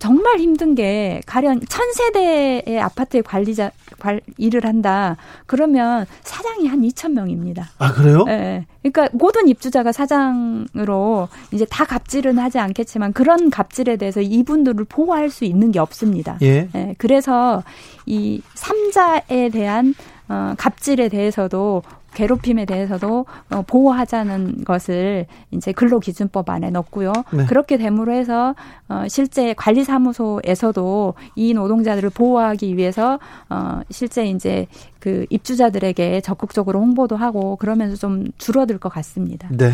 정말 0.00 0.38
힘든 0.38 0.74
게 0.74 1.20
가령 1.26 1.60
천 1.68 1.92
세대의 1.92 2.80
아파트의 2.80 3.22
관리자 3.22 3.70
관, 3.98 4.18
일을 4.38 4.64
한다. 4.64 5.16
그러면 5.44 6.06
사장이 6.22 6.66
한 6.66 6.80
2천 6.80 7.12
명입니다. 7.12 7.68
아 7.78 7.92
그래요? 7.92 8.24
네. 8.24 8.66
그러니까 8.82 9.10
모든 9.12 9.46
입주자가 9.46 9.92
사장으로 9.92 11.28
이제 11.52 11.66
다 11.66 11.84
갑질은 11.84 12.38
하지 12.38 12.58
않겠지만 12.58 13.12
그런 13.12 13.50
갑질에 13.50 13.96
대해서 13.96 14.22
이분들을 14.22 14.86
보호할 14.86 15.28
수 15.28 15.44
있는 15.44 15.70
게 15.70 15.78
없습니다. 15.78 16.38
예. 16.40 16.68
네. 16.72 16.94
그래서 16.96 17.62
이 18.06 18.40
삼자에 18.54 19.50
대한 19.52 19.94
어, 20.30 20.54
갑질에 20.56 21.10
대해서도 21.10 21.82
괴롭힘에 22.14 22.64
대해서도 22.64 23.26
어, 23.50 23.62
보호하자는 23.62 24.64
것을 24.64 25.26
이제 25.50 25.72
근로기준법 25.72 26.50
안에 26.50 26.70
넣고요. 26.70 27.12
네. 27.32 27.46
그렇게 27.46 27.76
됨으로 27.76 28.12
해서 28.12 28.54
어, 28.88 29.04
실제 29.08 29.54
관리사무소에서도 29.54 31.14
이 31.36 31.54
노동자들을 31.54 32.10
보호하기 32.10 32.76
위해서 32.76 33.18
어, 33.48 33.80
실제 33.90 34.26
이제 34.26 34.66
그 34.98 35.26
입주자들에게 35.30 36.20
적극적으로 36.20 36.80
홍보도 36.80 37.16
하고 37.16 37.56
그러면서 37.56 37.96
좀 37.96 38.26
줄어들 38.38 38.78
것 38.78 38.88
같습니다. 38.90 39.48
네. 39.50 39.72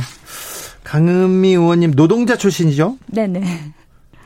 강은미 0.85 1.49
의원님 1.51 1.95
노동자 1.95 2.37
출신이죠? 2.37 2.97
네네. 3.07 3.45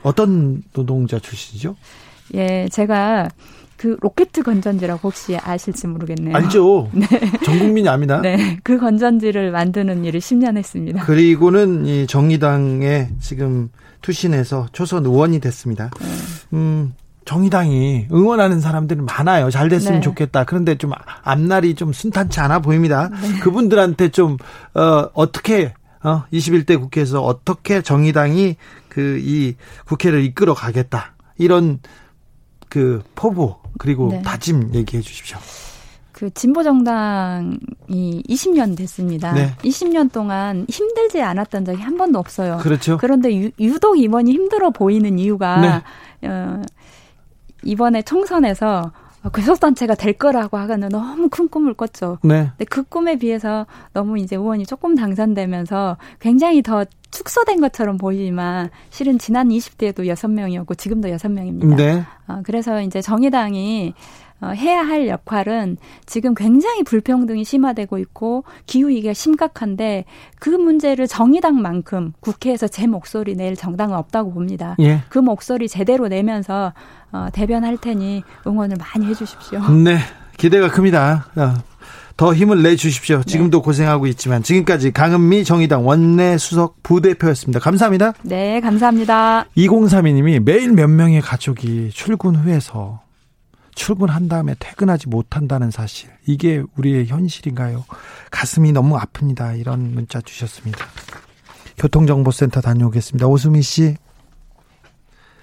어떤 0.02 0.62
노동자 0.72 1.18
출신이죠? 1.18 1.76
예, 2.34 2.68
제가 2.70 3.28
그 3.80 3.96
로켓 4.02 4.30
건전지라고 4.32 5.08
혹시 5.08 5.38
아실지 5.38 5.86
모르겠네요. 5.86 6.36
알죠. 6.36 6.90
네. 6.92 7.06
전 7.42 7.58
국민이 7.58 7.88
압니다. 7.88 8.20
네. 8.20 8.58
그 8.62 8.76
건전지를 8.78 9.52
만드는 9.52 10.04
일을 10.04 10.20
10년 10.20 10.58
했습니다. 10.58 11.02
그리고는 11.06 11.86
이 11.86 12.06
정의당에 12.06 13.08
지금 13.20 13.70
투신해서 14.02 14.66
초선 14.72 15.06
의원이 15.06 15.40
됐습니다. 15.40 15.88
네. 15.98 16.06
음, 16.52 16.92
정의당이 17.24 18.08
응원하는 18.12 18.60
사람들이 18.60 19.00
많아요. 19.00 19.48
잘 19.48 19.70
됐으면 19.70 19.94
네. 19.94 20.00
좋겠다. 20.02 20.44
그런데 20.44 20.74
좀 20.74 20.90
앞날이 21.22 21.74
좀 21.74 21.94
순탄치 21.94 22.38
않아 22.38 22.58
보입니다. 22.58 23.08
네. 23.08 23.38
그분들한테 23.40 24.10
좀, 24.10 24.36
어, 24.74 25.08
어떻게, 25.14 25.72
어, 26.02 26.24
21대 26.30 26.78
국회에서 26.78 27.22
어떻게 27.22 27.80
정의당이 27.80 28.56
그 28.90 29.18
이 29.24 29.54
국회를 29.86 30.22
이끌어 30.22 30.52
가겠다. 30.52 31.14
이런 31.38 31.78
그 32.70 33.02
포부 33.14 33.56
그리고 33.78 34.08
네. 34.10 34.22
다짐 34.22 34.74
얘기해 34.74 35.02
주십시오. 35.02 35.36
그 36.12 36.30
진보 36.30 36.62
정당이 36.62 38.22
20년 38.28 38.76
됐습니다. 38.76 39.32
네. 39.32 39.54
20년 39.62 40.12
동안 40.12 40.66
힘들지 40.68 41.20
않았던 41.20 41.64
적이 41.64 41.82
한 41.82 41.96
번도 41.96 42.18
없어요. 42.18 42.58
그렇죠. 42.58 42.96
그런데 42.98 43.34
유, 43.34 43.50
유독 43.58 43.98
이번이 43.98 44.30
힘들어 44.30 44.70
보이는 44.70 45.18
이유가 45.18 45.82
네. 46.20 46.28
어, 46.28 46.62
이번에 47.64 48.02
총선에서 48.02 48.92
교섭단체가 49.32 49.94
될 49.94 50.14
거라고 50.14 50.56
하고는 50.56 50.88
너무 50.88 51.28
큰 51.28 51.48
꿈을 51.48 51.74
꿨죠. 51.74 52.18
네. 52.22 52.50
근데 52.50 52.64
그 52.66 52.82
꿈에 52.82 53.16
비해서 53.16 53.66
너무 53.92 54.18
이제 54.18 54.36
의원이 54.36 54.64
조금 54.66 54.94
당선되면서 54.94 55.98
굉장히 56.20 56.62
더 56.62 56.84
축소된 57.10 57.60
것처럼 57.60 57.96
보이지만 57.96 58.70
실은 58.90 59.18
지난 59.18 59.48
20대에도 59.48 60.00
6명이었고 60.00 60.76
지금도 60.76 61.08
6명입니다. 61.08 61.76
네. 61.76 62.04
어, 62.28 62.40
그래서 62.44 62.80
이제 62.80 63.00
정의당이 63.02 63.94
어, 64.42 64.48
해야 64.48 64.80
할 64.80 65.08
역할은 65.08 65.76
지금 66.06 66.34
굉장히 66.34 66.82
불평등이 66.82 67.44
심화되고 67.44 67.98
있고 67.98 68.44
기후 68.64 68.88
위기가 68.88 69.12
심각한데 69.12 70.06
그 70.38 70.48
문제를 70.48 71.06
정의당만큼 71.06 72.14
국회에서 72.20 72.66
제 72.66 72.86
목소리 72.86 73.34
낼 73.34 73.54
정당은 73.54 73.94
없다고 73.96 74.32
봅니다. 74.32 74.76
예. 74.80 75.02
그 75.10 75.18
목소리 75.18 75.68
제대로 75.68 76.08
내면서 76.08 76.72
어, 77.12 77.28
대변할 77.32 77.76
테니 77.76 78.22
응원을 78.46 78.76
많이 78.78 79.06
해주십시오. 79.06 79.60
네, 79.84 79.98
기대가 80.38 80.68
큽니다. 80.68 81.26
어, 82.20 82.26
더 82.26 82.34
힘을 82.34 82.62
내 82.62 82.76
주십시오. 82.76 83.22
지금도 83.24 83.58
네. 83.60 83.64
고생하고 83.64 84.06
있지만 84.08 84.42
지금까지 84.42 84.90
강은미 84.90 85.44
정의당 85.44 85.86
원내 85.86 86.36
수석 86.36 86.82
부대표였습니다. 86.82 87.60
감사합니다. 87.60 88.12
네, 88.22 88.60
감사합니다. 88.60 89.46
2032님이 89.56 90.38
매일 90.40 90.72
몇 90.72 90.88
명의 90.88 91.22
가족이 91.22 91.88
출근 91.94 92.36
후에서 92.36 93.00
출근한 93.74 94.28
다음에 94.28 94.54
퇴근하지 94.58 95.08
못한다는 95.08 95.70
사실. 95.70 96.10
이게 96.26 96.62
우리의 96.76 97.06
현실인가요? 97.06 97.86
가슴이 98.30 98.72
너무 98.72 98.98
아픕니다. 98.98 99.58
이런 99.58 99.94
문자 99.94 100.20
주셨습니다. 100.20 100.84
교통정보센터 101.78 102.60
다녀오겠습니다. 102.60 103.26
오수미 103.26 103.62
씨. 103.62 103.96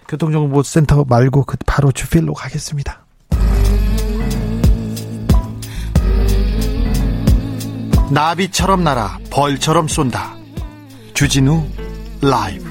교통정보센터 0.07 1.05
말고 1.05 1.43
그 1.45 1.57
바로 1.65 1.91
주필로 1.91 2.35
가겠습니다. 2.35 3.06
나비처럼 8.09 8.83
날아 8.83 9.19
벌처럼 9.29 9.87
쏜다. 9.87 10.35
주진우 11.13 11.63
라이브. 12.21 12.67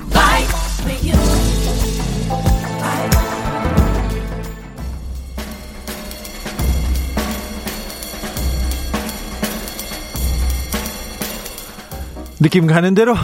느낌 12.38 12.66
가는 12.66 12.94
대로 12.94 13.14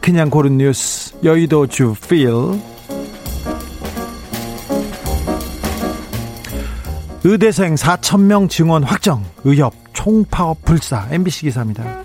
그냥 0.00 0.28
고른 0.28 0.58
뉴스 0.58 1.14
여의도 1.22 1.68
주필 1.68 2.28
의대생 7.22 7.76
4천 7.76 8.22
명 8.22 8.48
증원 8.48 8.82
확정 8.82 9.24
의협 9.44 9.83
총파업 10.04 10.62
불사 10.66 11.08
MBC 11.10 11.46
기사입니다. 11.46 12.04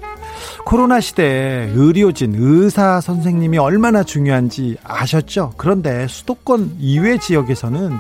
코로나 0.66 1.02
시대에 1.02 1.70
의료진, 1.76 2.34
의사 2.38 3.02
선생님이 3.02 3.58
얼마나 3.58 4.04
중요한지 4.04 4.78
아셨죠? 4.86 5.52
그런데 5.58 6.08
수도권 6.08 6.78
이외 6.80 7.18
지역에서는 7.18 8.00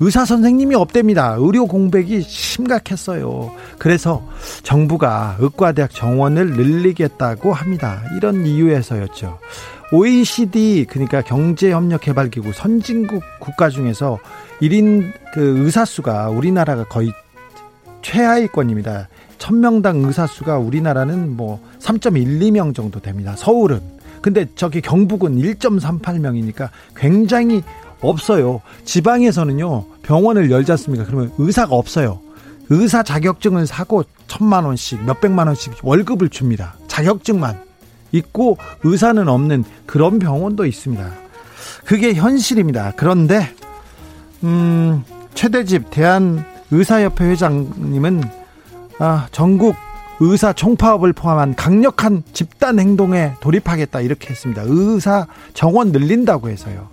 의사 0.00 0.24
선생님이 0.24 0.74
없답니다. 0.74 1.36
의료 1.38 1.66
공백이 1.68 2.22
심각했어요. 2.22 3.52
그래서 3.78 4.28
정부가 4.64 5.36
의과대학 5.38 5.92
정원을 5.92 6.54
늘리겠다고 6.54 7.52
합니다. 7.52 8.02
이런 8.16 8.44
이유에서였죠. 8.46 9.38
OECD 9.92 10.86
그러니까 10.88 11.22
경제협력개발기구 11.22 12.52
선진국 12.52 13.22
국가 13.38 13.70
중에서 13.70 14.18
1인 14.60 15.12
그 15.32 15.64
의사 15.64 15.84
수가 15.84 16.30
우리나라가 16.30 16.82
거의 16.82 17.12
최하위권입니다. 18.02 19.08
1000명당 19.38 20.06
의사 20.06 20.26
수가 20.26 20.58
우리나라는 20.58 21.36
뭐 21.36 21.60
3.12명 21.80 22.74
정도 22.74 23.00
됩니다. 23.00 23.34
서울은. 23.36 23.80
근데 24.22 24.46
저기 24.56 24.80
경북은 24.80 25.36
1.38명이니까 25.36 26.70
굉장히 26.96 27.62
없어요. 28.00 28.60
지방에서는요, 28.84 29.84
병원을 30.02 30.50
열지 30.50 30.72
않습니까? 30.72 31.04
그러면 31.04 31.32
의사가 31.38 31.74
없어요. 31.74 32.20
의사 32.68 33.02
자격증을 33.02 33.66
사고 33.66 34.04
천만 34.26 34.64
원씩, 34.64 35.04
몇백만 35.04 35.46
원씩 35.46 35.74
월급을 35.82 36.28
줍니다. 36.30 36.74
자격증만 36.88 37.60
있고 38.12 38.58
의사는 38.82 39.28
없는 39.28 39.64
그런 39.86 40.18
병원도 40.18 40.66
있습니다. 40.66 41.08
그게 41.84 42.14
현실입니다. 42.14 42.92
그런데, 42.96 43.48
음, 44.42 45.04
최대집 45.34 45.90
대한의사협회 45.90 47.24
회장님은 47.30 48.22
아, 48.98 49.28
전국 49.30 49.76
의사 50.20 50.52
총파업을 50.52 51.12
포함한 51.12 51.54
강력한 51.54 52.22
집단 52.32 52.78
행동에 52.78 53.32
돌입하겠다 53.40 54.00
이렇게 54.00 54.30
했습니다. 54.30 54.62
의사 54.64 55.26
정원 55.52 55.92
늘린다고 55.92 56.48
해서요. 56.48 56.88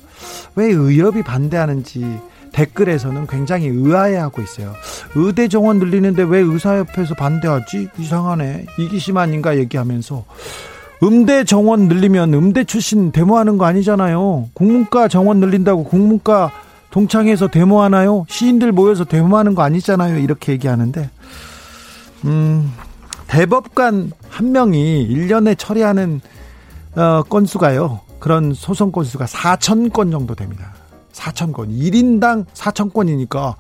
왜 0.56 0.66
의협이 0.66 1.24
반대하는지 1.24 2.20
댓글에서는 2.51 3.28
굉장히 3.28 3.68
의아해하고 3.68 4.41
있어요. 4.41 4.74
의대 5.16 5.47
정원 5.47 5.80
늘리는데 5.80 6.24
왜 6.24 6.39
의사협회에서 6.39 7.16
반대하지? 7.16 7.89
이상하네. 7.97 8.66
이기심 8.78 9.18
아닌가 9.18 9.58
얘기하면서 9.58 10.26
음대 11.01 11.43
정원 11.43 11.88
늘리면 11.88 12.34
음대 12.34 12.64
출신 12.64 13.12
데모하는 13.12 13.58
거 13.58 13.66
아니잖아요. 13.66 14.49
국문과 14.54 15.08
정원 15.08 15.39
늘린다고 15.39 15.86
국문과 15.86 16.51
동창회에서 16.91 17.47
데모하나요? 17.47 18.26
시인들 18.30 18.72
모여서 18.72 19.04
데모하는 19.04 19.56
거 19.56 19.64
아니잖아요. 19.64 20.20
이렇게 20.20 20.51
얘기하는데 20.51 21.10
음, 22.26 22.71
대법관 23.28 24.11
한 24.30 24.51
명이 24.51 25.07
1년에 25.09 25.57
처리하는 25.57 26.21
어, 26.95 27.24
건수가요. 27.24 28.01
그런 28.19 28.53
소송 28.53 28.91
건수가 28.91 29.26
4천 29.26 29.91
건 29.91 30.11
정도 30.11 30.36
됩니다. 30.36 30.74
4천 31.13 31.51
건. 31.51 31.69
1인당 31.69 32.45
4천 32.53 32.93
건이니까 32.93 33.55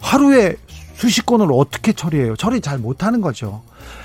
하루에 0.00 0.56
수십 0.94 1.26
건을 1.26 1.48
어떻게 1.52 1.92
처리해요? 1.92 2.36
처리 2.36 2.60
잘 2.60 2.78
못하는 2.78 3.20
거죠. 3.20 3.62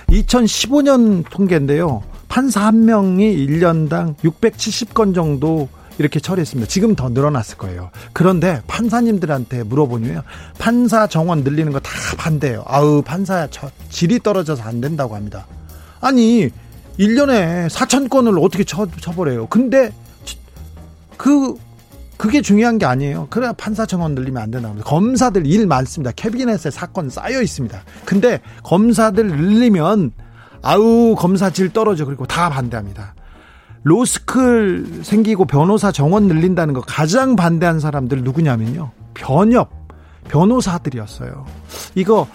2015년 0.09 1.23
통계인데요. 1.29 2.03
판사 2.27 2.65
한 2.65 2.85
명이 2.85 3.37
1년당 3.37 4.15
670건 4.17 5.13
정도 5.13 5.69
이렇게 5.99 6.19
처리했습니다. 6.19 6.67
지금 6.69 6.95
더 6.95 7.09
늘어났을 7.09 7.57
거예요. 7.57 7.89
그런데 8.13 8.61
판사님들한테 8.67 9.63
물어보면 9.63 10.21
판사 10.59 11.07
정원 11.07 11.43
늘리는 11.43 11.71
거 11.71 11.79
다 11.79 11.91
반대예요. 12.17 12.63
아우 12.67 13.01
판사 13.01 13.47
질이 13.89 14.19
떨어져서 14.19 14.63
안 14.63 14.81
된다고 14.81 15.15
합니다. 15.15 15.47
아니 16.01 16.49
1년에 16.99 17.69
4천 17.69 18.09
건을 18.09 18.37
어떻게 18.39 18.63
쳐, 18.63 18.87
쳐버려요. 18.99 19.47
근데 19.47 19.91
그 21.17 21.55
그게 22.17 22.41
중요한 22.41 22.79
게 22.79 22.85
아니에요. 22.87 23.27
그래야 23.29 23.53
판사 23.53 23.85
정원 23.85 24.15
늘리면 24.15 24.41
안 24.41 24.49
된다고 24.51 24.71
합니다. 24.71 24.89
검사들 24.89 25.45
일 25.45 25.67
많습니다. 25.67 26.11
캐비넷에 26.15 26.71
사건 26.71 27.09
쌓여 27.09 27.41
있습니다. 27.41 27.79
근데 28.05 28.39
검사들 28.63 29.27
늘리면 29.27 30.11
아우 30.63 31.15
검사 31.15 31.51
질 31.51 31.71
떨어져 31.71 32.05
그리고 32.05 32.25
다 32.25 32.49
반대합니다. 32.49 33.13
로스쿨 33.87 35.01
생기고 35.03 35.45
변호사 35.45 35.93
정원 35.93 36.27
늘린다는 36.27 36.73
거 36.73 36.81
가장 36.81 37.37
반대한 37.37 37.79
사람들 37.79 38.21
누구냐면요. 38.21 38.91
변협 39.13 39.69
변호사들이었어요. 40.27 41.45
이거 41.95 42.27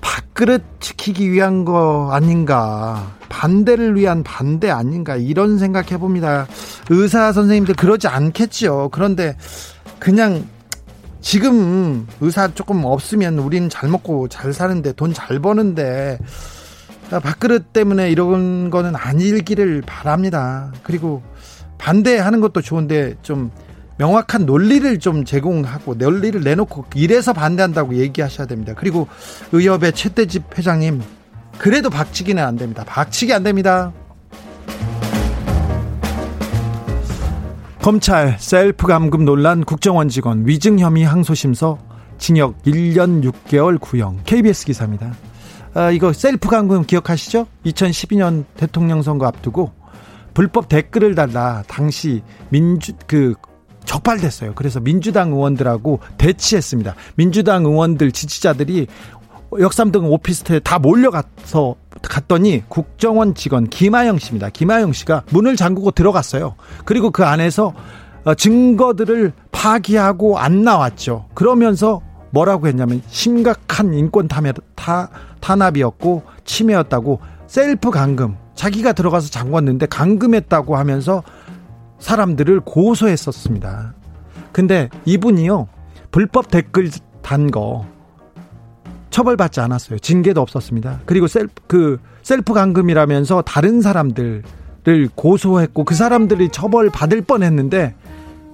밥그릇 0.00 0.62
지키기 0.78 1.32
위한 1.32 1.64
거 1.64 2.10
아닌가. 2.12 3.10
반대를 3.28 3.96
위한 3.96 4.22
반대 4.22 4.70
아닌가. 4.70 5.16
이런 5.16 5.58
생각 5.58 5.90
해 5.90 5.98
봅니다. 5.98 6.46
의사 6.90 7.32
선생님들 7.32 7.74
그러지 7.74 8.06
않겠지요. 8.06 8.90
그런데 8.90 9.36
그냥 9.98 10.46
지금 11.20 12.06
의사 12.20 12.54
조금 12.54 12.84
없으면 12.84 13.38
우리는 13.40 13.68
잘 13.68 13.90
먹고 13.90 14.28
잘 14.28 14.52
사는데 14.52 14.92
돈 14.92 15.12
잘 15.12 15.40
버는데 15.40 16.18
밥그릇 17.18 17.72
때문에 17.72 18.10
이런 18.10 18.70
거는 18.70 18.94
아니기를 18.94 19.82
바랍니다. 19.86 20.72
그리고 20.82 21.22
반대하는 21.78 22.40
것도 22.40 22.60
좋은데 22.60 23.16
좀 23.22 23.50
명확한 23.98 24.46
논리를 24.46 24.98
좀 24.98 25.24
제공하고 25.24 25.94
논리를 25.94 26.40
내놓고 26.40 26.86
이래서 26.94 27.32
반대한다고 27.32 27.96
얘기하셔야 27.96 28.46
됩니다. 28.46 28.74
그리고 28.76 29.08
의협의 29.52 29.92
최대집 29.92 30.56
회장님 30.56 31.02
그래도 31.58 31.90
박치기는 31.90 32.42
안 32.42 32.56
됩니다. 32.56 32.84
박치기 32.86 33.32
안 33.34 33.42
됩니다. 33.42 33.92
검찰 37.82 38.36
셀프 38.38 38.86
감금 38.86 39.24
논란 39.24 39.64
국정원 39.64 40.08
직원 40.08 40.46
위증 40.46 40.78
혐의 40.78 41.02
항소심서 41.02 41.78
징역 42.18 42.62
1년 42.62 43.22
6개월 43.24 43.80
구형 43.80 44.20
KBS 44.24 44.66
기사입니다. 44.66 45.12
아, 45.74 45.90
이거 45.90 46.12
셀프 46.12 46.48
감금 46.48 46.84
기억하시죠? 46.84 47.46
2012년 47.66 48.44
대통령 48.56 49.02
선거 49.02 49.26
앞두고 49.26 49.72
불법 50.34 50.68
댓글을 50.68 51.14
달라 51.14 51.62
당시 51.68 52.22
민주 52.48 52.92
그 53.06 53.34
적발됐어요. 53.84 54.54
그래서 54.54 54.80
민주당 54.80 55.32
의원들하고 55.32 56.00
대치했습니다. 56.18 56.94
민주당 57.16 57.64
의원들 57.64 58.12
지지자들이 58.12 58.86
역삼동 59.58 60.12
오피스텔 60.12 60.60
다 60.60 60.78
몰려가서 60.78 61.74
갔더니 62.02 62.62
국정원 62.68 63.34
직원 63.34 63.68
김하영 63.68 64.18
씨입니다. 64.18 64.50
김하영 64.50 64.92
씨가 64.92 65.24
문을 65.30 65.56
잠그고 65.56 65.90
들어갔어요. 65.90 66.54
그리고 66.84 67.10
그 67.10 67.24
안에서 67.24 67.74
어, 68.24 68.34
증거들을 68.34 69.32
파기하고 69.50 70.38
안 70.38 70.62
나왔죠. 70.62 71.26
그러면서 71.34 72.00
뭐라고 72.30 72.68
했냐면 72.68 73.02
심각한 73.08 73.94
인권 73.94 74.28
탄압, 74.28 74.56
탄압이었고 75.40 76.22
침해였다고 76.44 77.20
셀프 77.46 77.90
감금 77.90 78.36
자기가 78.54 78.92
들어가서 78.92 79.28
잠궜는데 79.30 79.88
감금했다고 79.88 80.76
하면서 80.76 81.22
사람들을 81.98 82.60
고소했었습니다. 82.60 83.94
근데 84.52 84.88
이분이요 85.04 85.68
불법 86.10 86.50
댓글 86.50 86.90
단 87.22 87.50
거 87.50 87.86
처벌받지 89.10 89.60
않았어요. 89.60 89.98
징계도 89.98 90.40
없었습니다. 90.40 91.00
그리고 91.04 91.26
셀프 91.26 91.52
그 91.66 91.98
셀프 92.22 92.52
감금이라면서 92.54 93.42
다른 93.42 93.80
사람들을 93.82 94.42
고소했고 95.14 95.84
그 95.84 95.94
사람들이 95.94 96.50
처벌 96.50 96.90
받을 96.90 97.20
뻔했는데 97.22 97.94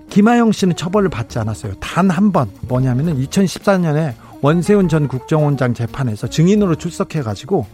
김하영 0.08 0.52
씨는 0.52 0.76
처벌을 0.76 1.08
받지 1.10 1.38
않았어요. 1.38 1.74
단 1.80 2.10
한 2.10 2.32
번 2.32 2.48
뭐냐면은 2.62 3.18
2014년에 3.22 4.14
원세훈 4.42 4.88
전 4.88 5.08
국정원장 5.08 5.74
재판에서 5.74 6.26
증인으로 6.28 6.76
출석해 6.76 7.22
가지고 7.22 7.66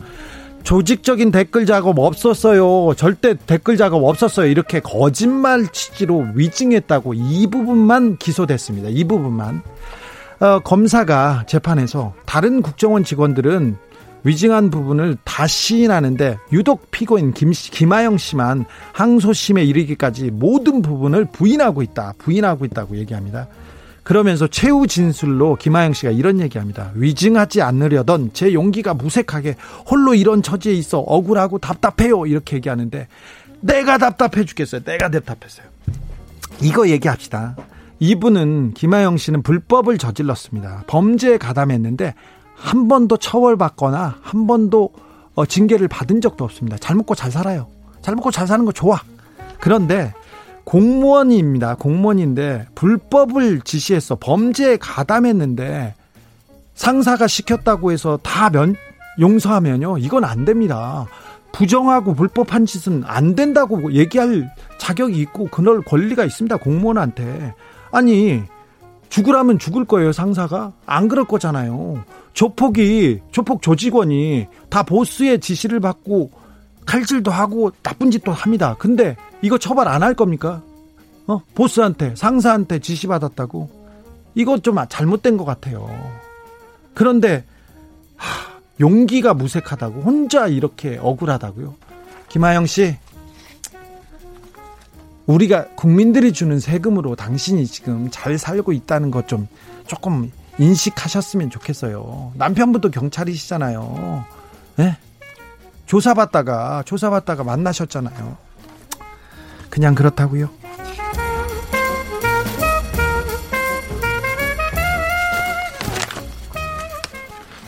조직적인 0.63 1.33
댓글 1.33 1.67
작업 1.67 1.99
없었어요. 1.99 2.95
절대 2.95 3.35
댓글 3.35 3.77
작업 3.77 4.05
없었어요. 4.05 4.47
이렇게 4.47 4.81
거짓말 4.81 5.67
취지로 5.73 6.27
위증했다고 6.35 7.15
이 7.15 7.47
부분만 7.49 8.17
기소됐습니다. 8.19 8.89
이 8.89 9.05
부분만. 9.05 9.63
어, 10.41 10.59
검사가 10.61 11.45
재판에서 11.47 12.15
다른 12.27 12.63
국정원 12.63 13.05
직원들은 13.05 13.77
위증한 14.25 14.71
부분을 14.71 15.17
다 15.25 15.47
시인하는데 15.47 16.39
유독 16.53 16.91
피고인 16.91 17.33
김, 17.33 17.51
김하영 17.51 18.19
씨만 18.19 18.65
항소심에 18.93 19.65
이르기까지 19.65 20.31
모든 20.31 20.81
부분을 20.81 21.25
부인하고 21.27 21.83
있다. 21.83 22.15
부인하고 22.19 22.65
있다고 22.65 22.97
얘기합니다. 22.99 23.49
그러면서 24.03 24.49
최후 24.49 24.87
진술로 24.87 25.57
김하영 25.57 25.93
씨가 25.93 26.11
이런 26.11 26.41
얘기합니다. 26.41 26.91
위증하지 26.95 27.63
않으려던 27.63 28.31
제 28.33 28.53
용기가 28.53 28.95
무색하게 28.95 29.57
홀로 29.89 30.15
이런 30.15 30.43
처지에 30.43 30.73
있어 30.75 30.99
억울하고 30.99 31.59
답답해요. 31.59 32.27
이렇게 32.27 32.57
얘기하는데 32.57 33.07
내가 33.61 33.99
답답해 33.99 34.45
죽겠어요. 34.45 34.83
내가 34.83 35.09
답답했어요. 35.09 35.67
이거 36.61 36.89
얘기합시다. 36.89 37.57
이분은 38.01 38.75
김하영 38.75 39.17
씨는 39.17 39.43
불법을 39.43 39.99
저질렀습니다. 39.99 40.85
범죄에 40.89 41.39
가담했는데 41.39 42.15
한 42.57 42.89
번도 42.89 43.17
처벌받거나 43.19 44.19
한 44.21 44.47
번도 44.49 44.91
어, 45.35 45.47
징계를 45.47 45.87
받은 45.89 46.21
적도 46.21 46.45
없습니다. 46.45 46.77
잘 46.79 46.97
먹고 46.97 47.15
잘 47.15 47.31
살아요. 47.31 47.69
잘 48.03 48.17
먹고 48.17 48.33
잘 48.33 48.49
사는 48.49 48.65
거 48.65 48.73
좋아. 48.73 49.01
그런데 49.61 50.13
공무원입니다. 50.65 51.77
공무원인데 51.77 52.67
불법을 52.75 53.61
지시해서 53.63 54.17
범죄에 54.17 54.77
가담했는데 54.77 55.95
상사가 56.75 57.27
시켰다고 57.27 57.93
해서 57.93 58.19
다 58.23 58.51
면, 58.51 58.75
용서하면요. 59.21 59.99
이건 59.99 60.25
안 60.25 60.45
됩니다. 60.45 61.07
부정하고 61.53 62.15
불법한 62.15 62.65
짓은 62.67 63.03
안 63.07 63.35
된다고 63.35 63.93
얘기할 63.93 64.51
자격이 64.79 65.21
있고 65.21 65.49
그럴 65.49 65.83
권리가 65.83 66.25
있습니다. 66.25 66.57
공무원한테. 66.57 67.55
아니, 67.91 68.43
죽으라면 69.11 69.59
죽을 69.59 69.85
거예요, 69.85 70.13
상사가. 70.13 70.73
안 70.87 71.09
그럴 71.09 71.27
거잖아요. 71.27 72.03
조폭이, 72.33 73.21
조폭 73.31 73.61
조직원이 73.61 74.47
다 74.71 74.83
보스의 74.83 75.41
지시를 75.41 75.81
받고 75.81 76.31
칼질도 76.87 77.31
하고 77.31 77.71
나쁜 77.83 78.11
짓도 78.11 78.33
합니다. 78.33 78.75
근데 78.79 79.17
이거 79.43 79.59
처벌 79.59 79.89
안 79.89 80.03
할 80.03 80.15
겁니까? 80.15 80.63
어? 81.27 81.41
보스한테, 81.55 82.15
상사한테 82.17 82.79
지시받았다고? 82.79 83.83
이거 84.35 84.59
좀 84.59 84.77
잘못된 84.89 85.37
것 85.37 85.45
같아요. 85.45 85.89
그런데, 86.95 87.45
하, 88.17 88.53
용기가 88.81 89.35
무색하다고, 89.35 90.01
혼자 90.03 90.47
이렇게 90.47 90.99
억울하다고요? 91.01 91.75
김하영 92.29 92.67
씨, 92.67 92.97
우리가 95.27 95.67
국민들이 95.77 96.33
주는 96.33 96.59
세금으로 96.59 97.15
당신이 97.15 97.67
지금 97.67 98.09
잘 98.11 98.39
살고 98.39 98.73
있다는 98.73 99.11
것 99.11 99.27
좀 99.27 99.47
조금 99.87 100.31
인식하셨으면 100.59 101.51
좋겠어요. 101.51 102.33
남편분도 102.37 102.91
경찰이시잖아요. 102.91 104.25
네? 104.77 104.97
조사받다가 105.87 106.83
조사받다가 106.85 107.45
만나셨잖아요. 107.45 108.37
그냥 109.73 109.95
그렇다고요. 109.95 110.51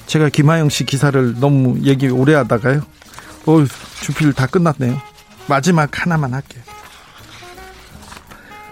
제가 0.04 0.28
김하영 0.28 0.68
씨 0.68 0.84
기사를 0.84 1.40
너무 1.40 1.80
얘기 1.82 2.08
오래 2.08 2.34
하다가요. 2.34 2.82
어, 3.46 3.64
주필 4.02 4.34
다 4.34 4.46
끝났네요. 4.46 5.00
마지막 5.48 5.88
하나만 5.98 6.34
할게요. 6.34 6.62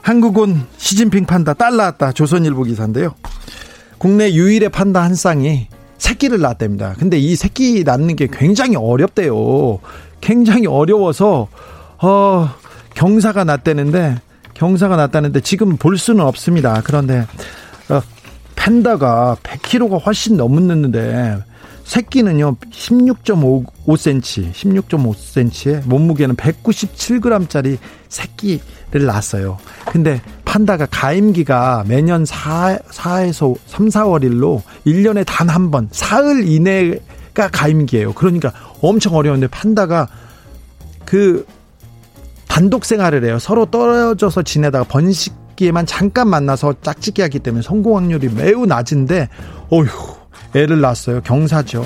한국은 0.02 0.66
시진핑 0.76 1.24
판다 1.24 1.54
딸 1.54 1.76
낳았다 1.76 2.12
조선일보 2.12 2.64
기사인데요. 2.64 3.14
국내 3.96 4.30
유일의 4.30 4.68
판다 4.68 5.02
한 5.02 5.14
쌍이 5.14 5.68
새끼를 5.96 6.38
낳았답니다. 6.40 6.96
근데 6.98 7.16
이 7.16 7.34
새끼 7.34 7.82
낳는 7.82 8.14
게 8.16 8.28
굉장히 8.30 8.76
어렵대요. 8.76 9.78
굉장히 10.20 10.66
어려워서 10.66 11.48
어 11.96 12.61
경사가 12.94 13.44
났다는데 13.44 14.20
경사가 14.54 14.96
났다는데 14.96 15.40
지금 15.40 15.76
볼 15.76 15.96
수는 15.98 16.24
없습니다. 16.24 16.82
그런데 16.84 17.26
어, 17.88 18.00
판다가 18.56 19.36
100kg가 19.42 20.04
훨씬 20.04 20.36
넘는데 20.36 21.38
새끼는요 21.84 22.56
16.5cm, 22.70 24.52
16.5cm에 24.52 25.86
몸무게는 25.88 26.36
197g짜리 26.36 27.78
새끼를 28.08 29.06
낳았어요. 29.06 29.58
근데 29.86 30.20
판다가 30.44 30.86
가임기가 30.86 31.84
매년 31.88 32.24
4, 32.24 32.78
4에서 32.88 33.56
3, 33.66 33.88
4월일로 33.88 34.62
1년에 34.86 35.24
단 35.26 35.48
한 35.48 35.70
번, 35.70 35.88
사흘 35.90 36.46
이내가 36.46 37.48
가임기예요. 37.50 38.12
그러니까 38.12 38.52
엄청 38.80 39.14
어려운데 39.14 39.48
판다가 39.48 40.06
그 41.04 41.44
단독 42.52 42.84
생활을 42.84 43.24
해요. 43.24 43.38
서로 43.38 43.64
떨어져서 43.64 44.42
지내다가 44.42 44.84
번식기에만 44.84 45.86
잠깐 45.86 46.28
만나서 46.28 46.74
짝짓기 46.82 47.22
하기 47.22 47.38
때문에 47.38 47.62
성공 47.62 47.96
확률이 47.96 48.28
매우 48.28 48.66
낮은데 48.66 49.30
어휴 49.70 49.86
애를 50.54 50.82
낳았어요. 50.82 51.22
경사죠. 51.22 51.82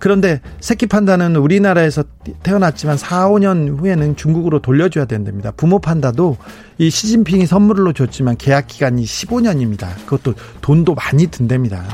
그런데 0.00 0.40
새끼 0.58 0.86
판다는 0.86 1.36
우리나라에서 1.36 2.02
태어났지만 2.42 2.96
4, 2.96 3.28
5년 3.28 3.78
후에는 3.78 4.16
중국으로 4.16 4.58
돌려줘야 4.58 5.04
된답니다. 5.04 5.52
부모 5.52 5.78
판다도 5.78 6.38
이 6.78 6.90
시진핑이 6.90 7.46
선물로 7.46 7.92
줬지만 7.92 8.36
계약 8.36 8.66
기간이 8.66 9.04
15년입니다. 9.04 9.94
그것도 10.06 10.34
돈도 10.60 10.96
많이 10.96 11.28
든답니다. 11.28 11.84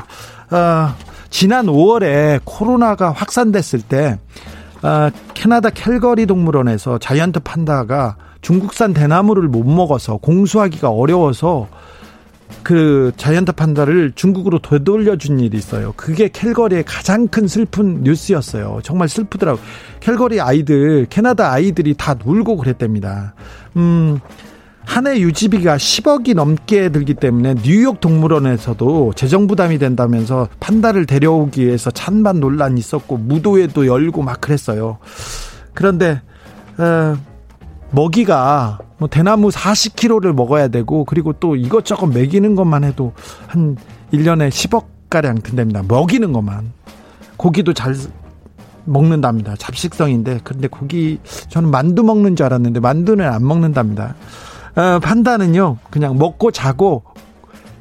어, 0.50 0.94
지난 1.28 1.66
5월에 1.66 2.40
코로나가 2.44 3.10
확산됐을 3.12 3.82
때 3.82 4.18
어, 4.82 5.10
캐나다 5.34 5.70
캘거리 5.70 6.26
동물원에서 6.26 6.98
자이언트 6.98 7.40
판다가 7.40 8.16
중국산 8.40 8.92
대나무를 8.92 9.48
못 9.48 9.64
먹어서 9.64 10.18
공수하기가 10.18 10.90
어려워서 10.90 11.68
그 12.62 13.12
자이언트 13.16 13.52
판다를 13.52 14.12
중국으로 14.14 14.60
되돌려준 14.60 15.40
일이 15.40 15.56
있어요. 15.56 15.92
그게 15.96 16.28
캘거리의 16.28 16.84
가장 16.84 17.26
큰 17.28 17.48
슬픈 17.48 18.02
뉴스였어요. 18.02 18.80
정말 18.82 19.08
슬프더라고. 19.08 19.58
캘거리 20.00 20.40
아이들, 20.40 21.06
캐나다 21.06 21.50
아이들이 21.52 21.94
다 21.94 22.14
울고 22.24 22.56
그랬답니다. 22.56 23.34
음, 23.76 24.20
한 24.86 25.06
해 25.06 25.20
유지비가 25.20 25.76
10억이 25.76 26.34
넘게 26.34 26.88
들기 26.88 27.12
때문에 27.12 27.56
뉴욕 27.56 28.00
동물원에서도 28.00 29.12
재정 29.14 29.46
부담이 29.46 29.78
된다면서 29.78 30.48
판다를 30.58 31.04
데려오기 31.04 31.66
위해서 31.66 31.90
찬반 31.90 32.40
논란이 32.40 32.80
있었고 32.80 33.18
무도회도 33.18 33.86
열고 33.86 34.22
막 34.22 34.40
그랬어요. 34.40 34.96
그런데 35.74 36.22
어, 36.78 37.16
먹이가 37.90 38.78
뭐 38.98 39.08
대나무 39.08 39.48
40kg를 39.48 40.32
먹어야 40.32 40.68
되고 40.68 41.04
그리고 41.04 41.34
또 41.34 41.56
이것저것 41.56 42.06
먹이는 42.06 42.54
것만 42.54 42.84
해도 42.84 43.12
한 43.48 43.76
1년에 44.14 44.48
10억 44.48 44.86
가량 45.10 45.42
든답니다. 45.42 45.82
먹이는 45.86 46.32
것만. 46.32 46.72
고기도 47.36 47.74
잘 47.74 47.94
먹는답니다. 48.84 49.56
잡식성인데 49.56 50.40
그런데 50.42 50.68
고기 50.68 51.18
저는 51.48 51.70
만두 51.70 52.02
먹는 52.02 52.36
줄 52.36 52.46
알았는데 52.46 52.80
만두는 52.80 53.26
안 53.26 53.46
먹는답니다. 53.46 54.14
어, 54.76 54.98
판다는요, 55.00 55.78
그냥 55.90 56.18
먹고 56.18 56.50
자고 56.50 57.02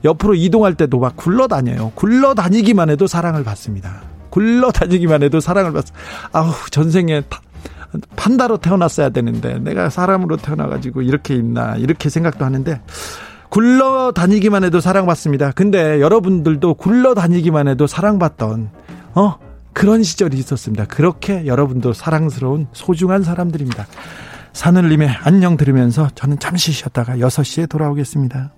옆으로 0.03 0.35
이동할 0.35 0.75
때도 0.75 0.99
막 0.99 1.15
굴러다녀요. 1.15 1.91
굴러다니기만 1.95 2.89
해도 2.89 3.07
사랑을 3.07 3.43
받습니다. 3.43 4.01
굴러다니기만 4.29 5.23
해도 5.23 5.39
사랑을 5.39 5.73
받습 5.73 5.93
아우, 6.31 6.51
전생에 6.71 7.23
판다로 8.15 8.57
태어났어야 8.57 9.09
되는데, 9.09 9.59
내가 9.59 9.89
사람으로 9.89 10.37
태어나가지고 10.37 11.01
이렇게 11.01 11.35
있나, 11.35 11.75
이렇게 11.75 12.09
생각도 12.09 12.45
하는데, 12.45 12.81
굴러다니기만 13.49 14.63
해도 14.63 14.79
사랑받습니다. 14.79 15.51
근데 15.51 16.01
여러분들도 16.01 16.73
굴러다니기만 16.75 17.67
해도 17.67 17.87
사랑받던, 17.87 18.69
어? 19.15 19.35
그런 19.73 20.03
시절이 20.03 20.37
있었습니다. 20.37 20.85
그렇게 20.85 21.45
여러분도 21.45 21.91
사랑스러운 21.93 22.67
소중한 22.71 23.23
사람들입니다. 23.23 23.85
산울림의 24.55 25.09
안녕 25.09 25.57
들으면서 25.57 26.07
저는 26.15 26.39
잠시 26.39 26.71
쉬었다가 26.71 27.17
6시에 27.17 27.67
돌아오겠습니다. 27.69 28.54